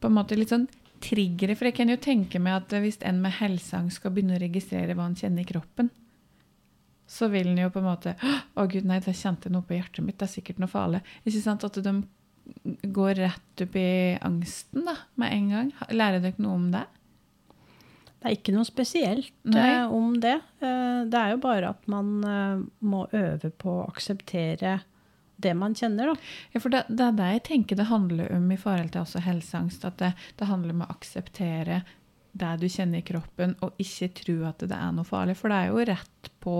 [0.00, 0.68] på en måte litt sånn
[1.02, 1.56] triggere?
[1.58, 4.94] For jeg kan jo tenke meg at hvis en med helseangst skal begynne å registrere
[4.94, 5.90] hva han kjenner i kroppen,
[7.10, 9.74] så vil han jo på en måte Å, gud, nei, da kjente jeg noe på
[9.74, 10.18] hjertet mitt.
[10.20, 11.02] Det er sikkert noe farlig.
[11.24, 11.66] Ikke sant?
[11.66, 11.94] At de
[12.94, 13.90] går rett opp i
[14.26, 15.72] angsten da, med en gang.
[15.90, 16.86] Lærer dere noe om det?
[18.20, 19.64] Det er ikke noe spesielt Nei.
[19.78, 20.36] eh, om det.
[20.60, 24.80] Eh, det er jo bare at man eh, må øve på å akseptere
[25.40, 26.28] det man kjenner, da.
[26.52, 29.22] Ja, for det, det er det jeg tenker det handler om i forhold til også
[29.24, 29.86] helseangst.
[29.88, 31.80] At det, det handler om å akseptere
[32.32, 35.38] det du kjenner i kroppen, og ikke tro at det er noe farlig.
[35.40, 36.56] For det er jo rett på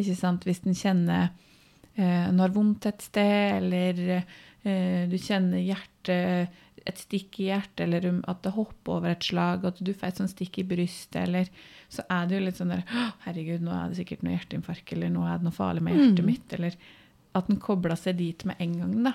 [0.00, 1.28] ikke sant, Hvis en kjenner
[1.94, 8.22] eh, når vondt et sted, eller eh, du kjenner hjertet, et stikk i hjertet, eller
[8.28, 11.50] at det hopper over et slag, at du får et sånt stikk i brystet, eller
[11.92, 12.82] så er det jo litt sånn der
[13.26, 16.24] Herregud, nå er det sikkert noe hjerteinfarkt, eller nå er det noe farlig med hjertet
[16.24, 16.26] Mm.
[16.32, 16.74] mitt, eller
[17.34, 19.12] at den kobler seg dit med en gang, da.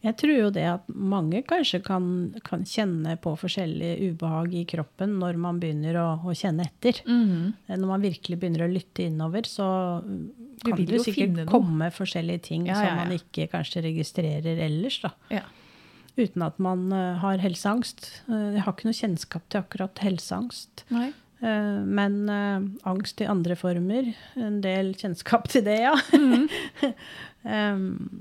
[0.00, 2.04] Jeg tror jo det at mange kanskje kan,
[2.46, 7.02] kan kjenne på forskjellig ubehag i kroppen når man begynner å, å kjenne etter.
[7.04, 7.52] Mm.
[7.68, 12.42] Når man virkelig begynner å lytte innover, så Du kan det jo sikkert komme forskjellige
[12.48, 15.10] ting Ja, ja, som man ikke kanskje registrerer ellers, da.
[15.28, 15.42] Ja.
[16.20, 18.10] Uten at man eh, har helseangst.
[18.28, 20.84] Eh, jeg har ikke noe kjennskap til akkurat helseangst.
[20.92, 21.10] Nei.
[21.40, 25.94] Eh, men uh, angst i andre former, en del kjennskap til det, ja.
[27.40, 28.20] Em,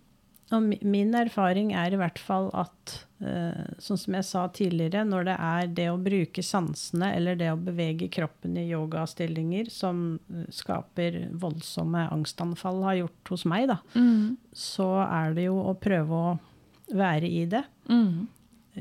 [0.56, 5.04] og mi- min erfaring er i hvert fall at, uh, sånn som jeg sa tidligere,
[5.04, 10.22] når det er det å bruke sansene eller det å bevege kroppen i yogastillinger som
[10.56, 14.40] skaper voldsomme angstanfall, har gjort hos meg, da, mm.
[14.56, 16.38] så er det jo å prøve å
[16.96, 17.66] være i det.
[17.90, 18.28] Mhm.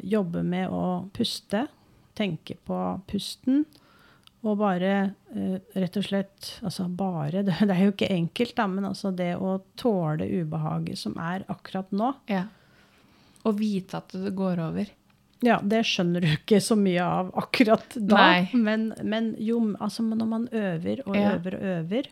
[0.04, 1.66] Jobbe med å puste,
[2.14, 3.64] tenke på pusten,
[4.44, 4.90] Og bare
[5.34, 9.10] eh, rett og slett Altså bare, det, det er jo ikke enkelt, da, men altså
[9.16, 12.44] det å tåle ubehaget som er akkurat nå, Ja.
[13.44, 14.86] Og vite at det går over.
[15.42, 18.44] ja, det skjønner du ikke så mye av akkurat da.
[18.54, 21.34] Men, men jo, altså når man øver og Ja.
[21.36, 22.08] øver og øver,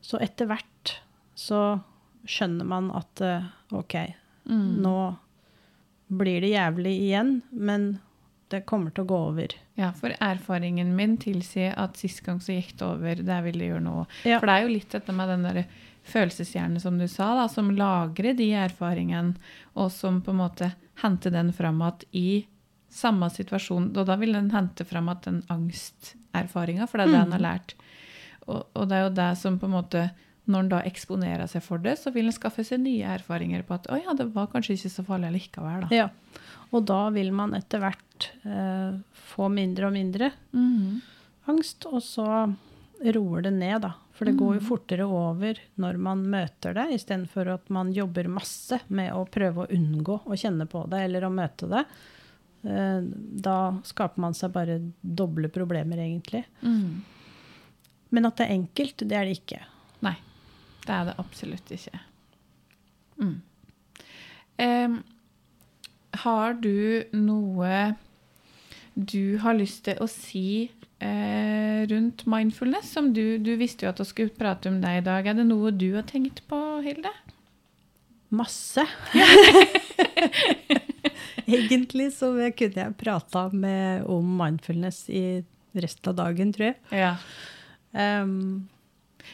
[0.00, 0.94] så etter hvert
[1.36, 1.80] så
[2.26, 3.94] skjønner man at eh, OK,
[4.46, 4.82] Mm.
[4.82, 5.16] nå
[6.08, 7.98] blir det jævlig igjen, men
[8.52, 9.54] det kommer til å gå over.
[9.74, 13.14] Ja, for erfaringen min tilsier at sist gang så gikk det over.
[13.24, 14.06] Det vil det gjøre nå.
[14.28, 14.38] Ja.
[14.38, 15.64] For det er jo litt dette med den der
[16.04, 19.34] følelseshjernen som du sa, da, som lagrer de erfaringene,
[19.74, 22.44] og som på en måte henter den fram at i
[22.94, 27.18] samme situasjon Og da vil den hente fram at den angsterfaringa, for det er det
[27.18, 27.24] Mm.
[27.24, 27.74] han har lært.
[28.46, 30.10] Og, og det er jo det som på en måte
[30.46, 33.74] Når en da eksponerer seg for det, så vil en skaffe seg nye erfaringer på
[33.78, 35.88] at å ja, det var kanskje ikke så farlig likevel, da.
[35.94, 36.08] Ja.
[36.74, 38.98] Og da vil man etter hvert eh,
[39.32, 41.00] få mindre og mindre Mhm.
[41.48, 42.26] angst, og så
[43.14, 43.94] roer det ned, da.
[44.14, 44.68] For det går jo Mhm.
[44.68, 49.70] fortere over når man møter det, istedenfor at man jobber masse med å prøve å
[49.70, 51.84] unngå å kjenne på det eller å møte det.
[52.64, 53.00] Eh,
[53.40, 56.44] Da skaper man seg bare doble problemer, egentlig.
[56.62, 57.00] Mm.
[58.10, 59.60] Men at det er enkelt, det er det ikke.
[60.02, 60.16] Nei,
[60.84, 62.00] det er det absolutt ikke.
[63.18, 63.36] Mm.
[64.58, 64.96] Um,
[66.24, 67.94] har du noe
[68.94, 70.70] du har lyst til å si
[71.02, 72.92] eh, rundt mindfulness?
[72.94, 75.26] Som du, du visste jo at vi skulle prate om deg i dag.
[75.26, 77.10] Er det noe du har tenkt på, Hilde?
[78.34, 78.86] Masse.
[81.44, 85.42] Egentlig så kunne jeg prata om mindfulness i
[85.74, 86.78] resten av dagen, tror jeg.
[86.94, 87.16] Ja.
[88.22, 88.68] Um,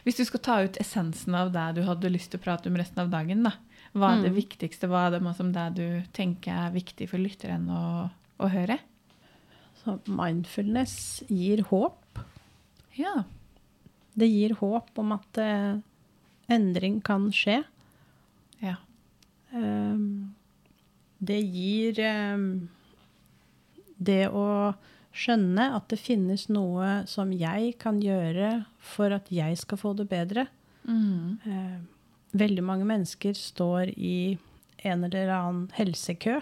[0.04, 2.76] Hvis du skal ta ut essensen av det du hadde lyst til å prate om
[2.78, 3.54] resten av dagen, da.
[3.92, 4.38] Hva er det Mm.
[4.38, 4.86] viktigste?
[4.88, 8.78] Hva er det som det du tenker er viktig for lytteren å, å høre?
[9.80, 12.18] så mindfulness gir håp.
[12.98, 13.22] Ja.
[14.14, 15.78] Det gir håp om at eh,
[16.52, 17.62] endring kan skje.
[18.60, 18.76] Ja.
[19.52, 20.34] Um,
[21.18, 22.00] det gir
[22.34, 22.68] um,
[23.98, 24.74] det å
[25.20, 30.08] skjønne at det finnes noe som jeg kan gjøre for at jeg skal få det
[30.10, 30.46] bedre.
[30.88, 31.38] Mm.
[31.44, 31.80] Eh,
[32.40, 34.38] veldig mange mennesker står i
[34.88, 36.38] en eller annen helsekø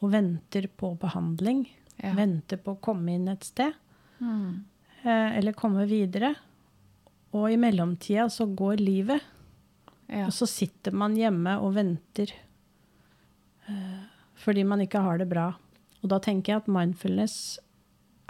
[0.00, 1.66] og venter på behandling.
[2.00, 2.14] Ja.
[2.16, 3.74] Venter på å komme inn et sted,
[4.20, 4.64] Mm.
[5.04, 6.34] eh, eller komme videre.
[7.32, 9.20] Og i mellomtida så går livet,
[10.08, 10.24] Ja.
[10.26, 12.32] og så sitter man hjemme og venter
[13.68, 14.00] eh,
[14.40, 15.50] fordi man ikke har det bra.
[16.02, 17.58] Og da tenker jeg at mindfulness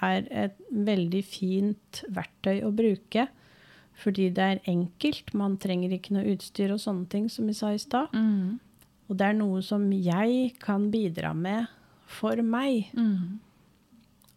[0.02, 3.28] er et veldig fint verktøy å bruke.
[4.00, 5.34] Fordi det er enkelt.
[5.36, 8.12] Man trenger ikke noe utstyr og sånne ting, som vi sa i stad.
[8.16, 8.58] Mm.
[9.10, 11.66] Og det er noe som jeg kan bidra med
[12.08, 12.88] for meg.
[12.96, 13.40] Mm.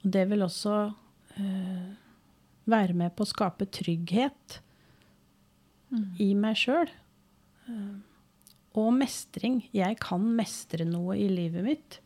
[0.03, 0.75] Og det vil også
[1.39, 1.85] eh,
[2.67, 4.59] være med på å skape trygghet
[5.93, 6.07] Mm.
[6.17, 6.89] i meg sjøl.
[8.73, 9.59] og mestring.
[9.71, 11.99] Jeg kan mestre noe i livet mitt.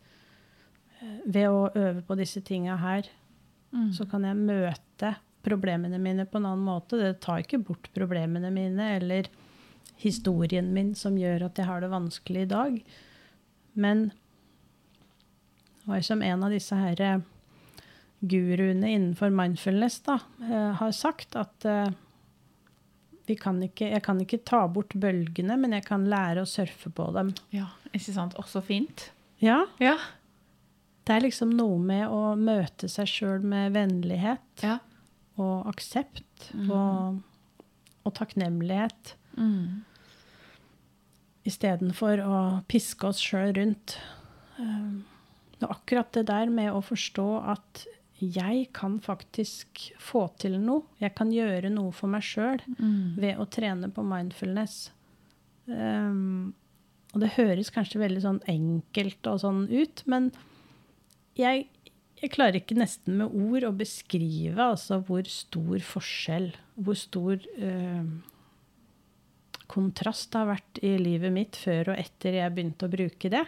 [1.00, 3.08] Eh, ved å øve på disse tinga her,
[3.72, 3.90] Mm.
[3.92, 6.98] så kan jeg møte problemene mine på en annen måte.
[7.00, 9.28] Det tar ikke bort problemene mine eller
[9.98, 12.78] historien min som gjør at jeg har det vanskelig i dag.
[13.78, 14.08] Men
[15.82, 17.20] det var som en av disse her eh,
[18.20, 21.90] guruene innenfor mindfulness da, eh, har sagt, at eh,
[23.28, 26.90] vi kan ikke, jeg kan ikke ta bort bølgene, men jeg kan lære å surfe
[26.94, 27.34] på dem.
[27.54, 28.36] Ja, ikke sant?
[28.40, 29.10] Også fint.
[29.44, 29.96] Ja, Ja.
[31.08, 34.74] Det er liksom noe med å møte seg sjøl med vennlighet Ja.
[35.40, 36.68] og aksept mm.
[36.70, 37.22] og,
[38.04, 39.14] og takknemlighet.
[39.38, 39.84] Mm.
[41.48, 43.94] istedenfor å piske oss sjøl rundt.
[45.62, 47.84] Og akkurat det der med å forstå at
[48.18, 53.14] jeg kan faktisk få til noe, jeg kan gjøre noe for meg sjøl Mm.
[53.16, 54.90] ved å trene på mindfulness.
[55.68, 56.52] Um,
[57.14, 60.32] og det høres kanskje veldig sånn enkelt og sånn ut, men
[61.38, 61.66] jeg,
[62.18, 68.08] jeg klarer ikke nesten med ord å beskrive altså hvor stor forskjell, hvor stor eh,
[69.68, 73.44] kontrast det har vært i livet mitt før og etter jeg begynte å bruke det.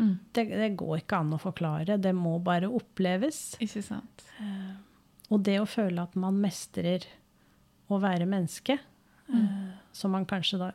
[0.00, 0.14] Mm.
[0.32, 3.54] Det, det går ikke an å forklare, det må bare oppleves.
[3.60, 4.24] Ikke sant?
[5.30, 7.04] Og det å føle at man mestrer
[7.90, 8.78] å være menneske,
[9.30, 9.58] eh,
[9.94, 10.70] som man kanskje da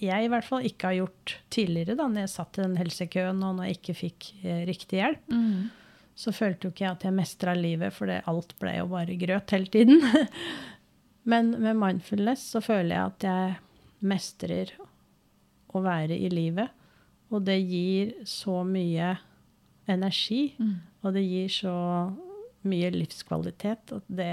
[0.00, 3.42] jeg i hvert fall ikke har gjort tidligere, da når jeg satt i den helsekøen
[3.46, 5.28] og når jeg ikke fikk eh, riktig hjelp.
[5.32, 5.68] Mm.
[6.18, 9.14] Så følte jo ikke jeg at jeg mestra livet, for det, alt ble jo bare
[9.20, 10.02] grøt hele tiden.
[11.30, 13.56] Men med mindfulness så føler jeg at jeg
[14.08, 14.72] mestrer
[15.76, 16.70] å være i livet.
[17.30, 19.16] Og det gir så mye
[19.88, 20.74] energi, Mm.
[21.04, 21.74] og det gir så
[22.68, 24.32] mye livskvalitet at det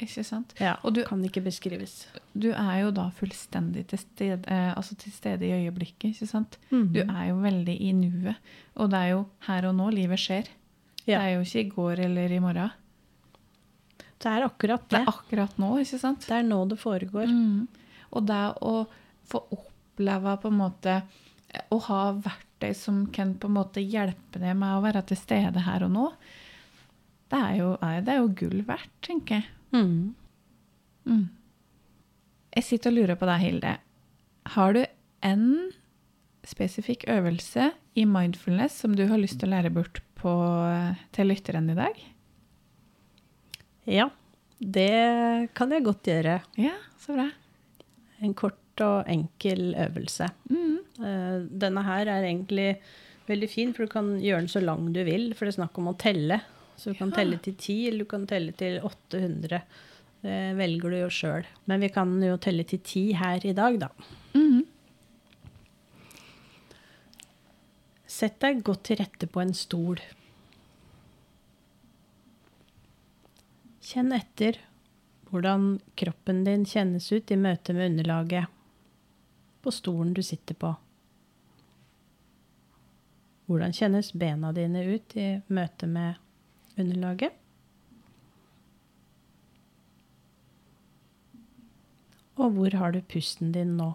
[0.00, 0.54] Ikke sant?
[0.60, 2.06] ja, Og du- kan ikke beskrives.
[2.38, 6.56] Du er jo da fullstendig til stede, eh, altså til stede i øyeblikket, ikke sant?
[6.70, 6.92] Mhm.
[6.92, 8.36] Du er jo veldig i nuet.
[8.76, 10.46] Og det er jo her og nå livet skjer.
[11.06, 11.18] Ja.
[11.18, 12.70] Det er jo ikke i går eller i morgen.
[14.18, 15.00] Det er akkurat Det det.
[15.00, 16.20] er akkurat nå, ikke sant?
[16.26, 17.26] Det er nå det foregår.
[17.28, 17.68] Mm.
[18.12, 18.86] Og det å
[19.28, 21.02] få oppleve på en måte
[21.54, 25.16] eh, Å ha verktøy som kan på en måte hjelpe deg med å være til
[25.16, 26.12] stede her og nå,
[27.28, 27.72] det er jo,
[28.04, 29.48] det er jo gull verdt, tenker jeg.
[29.74, 30.14] Mm.
[31.08, 31.26] Mm.
[32.56, 33.74] Jeg sitter og lurer på deg, Hilde.
[34.54, 34.82] Har du
[35.28, 35.48] en
[36.48, 40.32] spesifikk øvelse i mindfulness som du har lyst til å lære bort på,
[41.12, 42.00] til lytteren i dag?
[43.88, 44.08] Ja,
[44.58, 46.38] det kan jeg godt gjøre.
[46.60, 47.28] Ja, så bra.
[48.24, 50.28] En kort og enkel øvelse.
[50.50, 50.78] Mm.
[51.04, 52.70] Eh, Denne her er egentlig
[53.28, 55.30] veldig fin, for du kan gjøre den så lang du vil.
[55.36, 56.40] For det er snakk om å telle.
[56.78, 57.16] Så du kan Ja.
[57.16, 59.62] telle til ti, eller du kan telle til 800.
[60.22, 61.44] Det velger du jo sjøl.
[61.66, 63.88] Men vi kan jo telle til ti her i dag, da.
[64.34, 64.64] Mhm.
[68.06, 69.98] Sett deg godt til rette på en stol.
[73.88, 74.58] Kjenn etter
[75.30, 78.46] hvordan kroppen din kjennes ut i møte med underlaget
[79.62, 80.74] på stolen du sitter på.
[83.48, 86.16] Hvordan kjennes bena dine ut i møte med
[86.78, 87.34] underlaget?
[92.38, 93.92] Og hvor har du pusten din nå?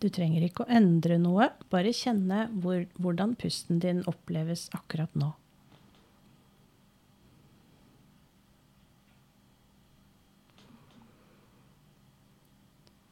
[0.00, 5.34] Du trenger ikke å endre noe, bare kjenne hvor, hvordan pusten din oppleves akkurat nå.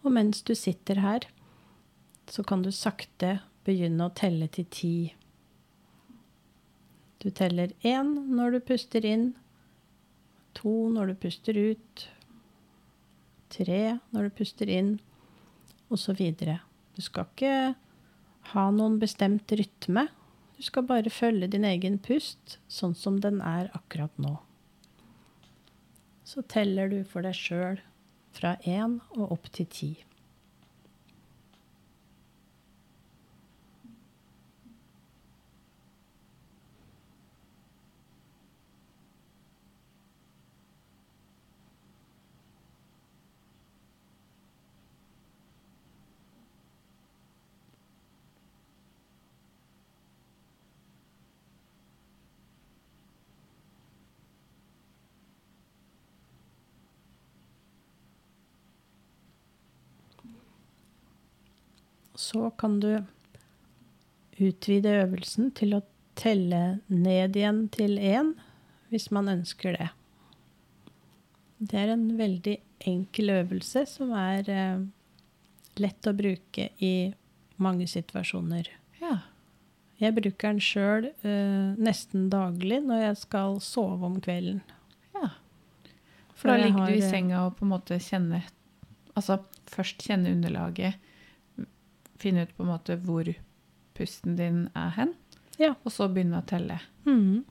[0.08, 1.28] Og mens du sitter her,
[2.32, 3.38] så kan du sakte
[3.68, 4.94] begynne å telle til ti.
[7.22, 9.32] Du teller én når du puster inn,
[10.56, 12.06] to når du puster ut,
[13.52, 14.96] tre når du puster inn,
[15.88, 16.58] videre.
[16.96, 17.74] Du skal ikke
[18.52, 20.08] ha noen bestemt rytme.
[20.58, 24.34] Du skal bare følge din egen pust sånn som den er akkurat nå.
[26.28, 27.80] Så teller du for deg sjøl
[28.36, 29.90] fra én og opp til ti.
[62.18, 62.90] Så kan du
[64.38, 65.84] utvide øvelsen til å
[66.18, 68.34] telle ned igjen til én,
[68.90, 69.88] hvis man ønsker det.
[71.58, 72.56] Det er en veldig
[72.88, 74.84] enkel øvelse som er eh,
[75.82, 76.92] lett å bruke i
[77.58, 78.70] mange situasjoner.
[79.02, 79.16] Ja.
[79.98, 84.62] Jeg bruker den sjøl eh, nesten daglig når jeg skal sove om kvelden.
[85.18, 85.34] ja.
[86.38, 88.46] For da ligger ligger du i eh, senga og på en måte kjenner
[89.18, 90.94] Altså først kjenne underlaget,
[92.18, 93.28] finne ut på en måte hvor
[93.98, 95.14] pusten din er hen,
[95.58, 95.74] Ja.
[95.84, 96.80] og så begynne å telle.
[97.06, 97.44] Mhm.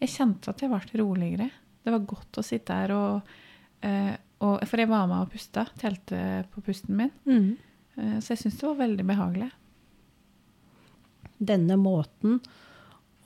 [0.00, 1.50] Jeg kjente at jeg ble roligere.
[1.84, 3.22] Det var godt å sitte her og,
[3.82, 7.12] eh, og For jeg var med og pusta, telte på pusten min.
[7.24, 7.56] Mm.
[7.96, 9.52] Eh, så jeg syns det var veldig behagelig.
[11.38, 12.40] denne måten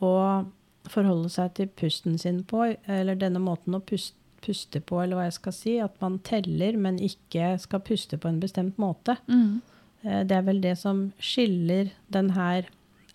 [0.03, 0.45] å
[0.91, 5.29] forholde seg til pusten sin på, eller denne måten å puste, puste på, eller hva
[5.29, 9.17] jeg skal si, at man teller, men ikke skal puste på en bestemt måte.
[9.31, 9.61] Mm.
[10.01, 12.69] Det er vel det som skiller den her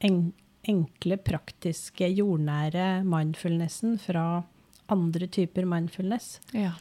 [0.06, 4.44] enkle, praktiske, jordnære mindfulnessen fra
[4.92, 6.40] andre typer mindfulness.
[6.54, 6.76] Ja.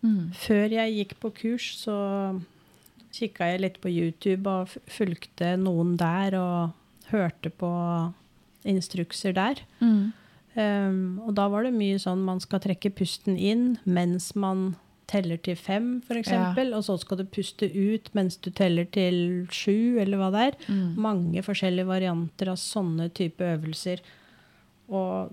[0.00, 0.30] Mm.
[0.32, 1.96] Før jeg gikk på kurs, så
[3.12, 7.70] kikka jeg litt på YouTube og fulgte noen der og hørte på
[8.68, 9.60] instrukser der.
[9.82, 10.12] Mm.
[10.54, 14.72] Um, og da var det mye sånn man skal trekke pusten inn mens man
[15.10, 16.30] teller til fem, f.eks.
[16.30, 16.52] Ja.
[16.76, 20.58] Og så skal du puste ut mens du teller til sju, eller hva det er.
[20.70, 20.86] Mm.
[21.02, 24.02] Mange forskjellige varianter av sånne type øvelser.
[24.90, 25.32] Og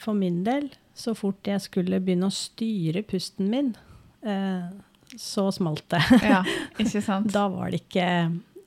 [0.00, 3.74] for min del, så fort jeg skulle begynne å styre pusten min,
[4.24, 4.68] eh,
[5.16, 6.02] så smalt det.
[6.24, 6.42] Ja,
[6.80, 7.32] ikke sant?
[7.32, 8.08] Da var det ikke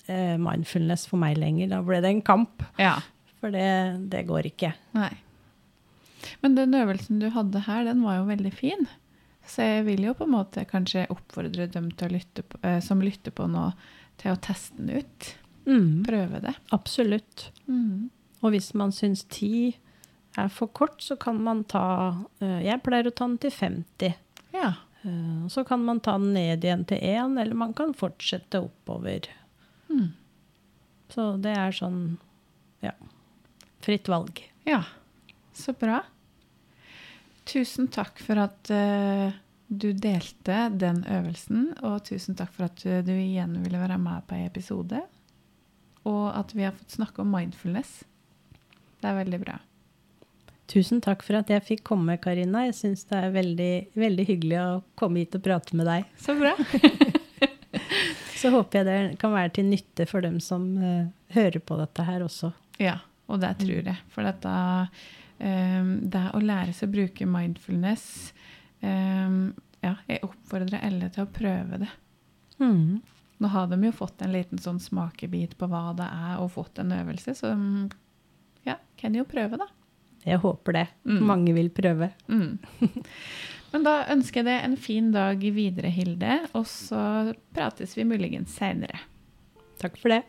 [0.08, 1.76] eh, mindfulness for meg lenger.
[1.76, 2.66] Da ble det en kamp.
[2.82, 2.98] Ja.
[3.42, 3.70] For det,
[4.12, 4.74] det går ikke.
[4.98, 5.12] Nei.
[6.42, 8.88] Men den øvelsen du hadde her, den var jo veldig fin.
[9.48, 13.32] Så jeg vil jo på en måte kanskje oppfordre dem lytte på, eh, som lytter
[13.36, 13.72] på nå,
[14.22, 15.34] til å teste den ut.
[15.66, 16.04] Mm.
[16.08, 16.54] Prøve det.
[16.76, 17.50] Absolutt.
[17.68, 18.10] Mm.
[18.44, 19.76] Og hvis man syns ti
[20.38, 21.84] er for kort, så kan man ta
[22.42, 24.16] eh, Jeg pleier å ta den til 50.
[24.56, 24.74] Ja.
[25.04, 29.28] Eh, Så kan man ta den ned igjen til 1, eller man kan fortsette oppover.
[29.90, 30.14] Mm.
[31.14, 32.18] Så det er sånn
[32.82, 32.92] ja,
[33.84, 34.40] fritt valg.
[34.66, 34.84] Ja,
[35.54, 36.02] så bra.
[37.50, 39.34] Tusen takk for at uh,
[39.68, 44.38] du delte den øvelsen, og tusen takk for at du igjen ville være med på
[44.38, 45.02] en episode.
[46.08, 48.02] Og at vi har fått snakke om mindfulness.
[49.02, 49.58] Det er veldig bra.
[50.72, 52.64] Tusen takk for at jeg fikk komme, Karina.
[52.70, 54.70] Jeg syns det er veldig, veldig hyggelig å
[55.00, 56.08] komme hit og prate med deg.
[56.20, 56.54] Så bra.
[58.40, 62.08] Så håper jeg det kan være til nytte for dem som uh, hører på dette
[62.08, 62.52] her også.
[62.82, 62.98] Ja,
[63.32, 64.00] og det tror jeg.
[64.12, 64.56] For dette
[65.44, 68.06] Det å lære seg å bruke mindfulness
[68.80, 69.50] um,
[69.84, 71.90] Ja, jeg oppfordrer alle til å prøve det.
[72.64, 73.02] Mm.
[73.44, 76.80] Nå har de jo fått en liten sånn smakebit på hva det er, og fått
[76.80, 77.52] en øvelse, så
[78.64, 79.68] ja, kan jo prøve, da.
[80.24, 80.86] Jeg håper det.
[81.04, 81.22] Mm.
[81.28, 82.14] Mange vil prøve.
[82.32, 82.60] Mm.
[83.74, 88.56] Men da ønsker jeg deg en fin dag videre, Hilde, og så prates vi muligens
[88.56, 89.02] seinere.
[89.82, 90.22] Takk for det.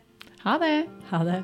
[0.43, 0.73] Ha det!
[1.11, 1.43] Ha det.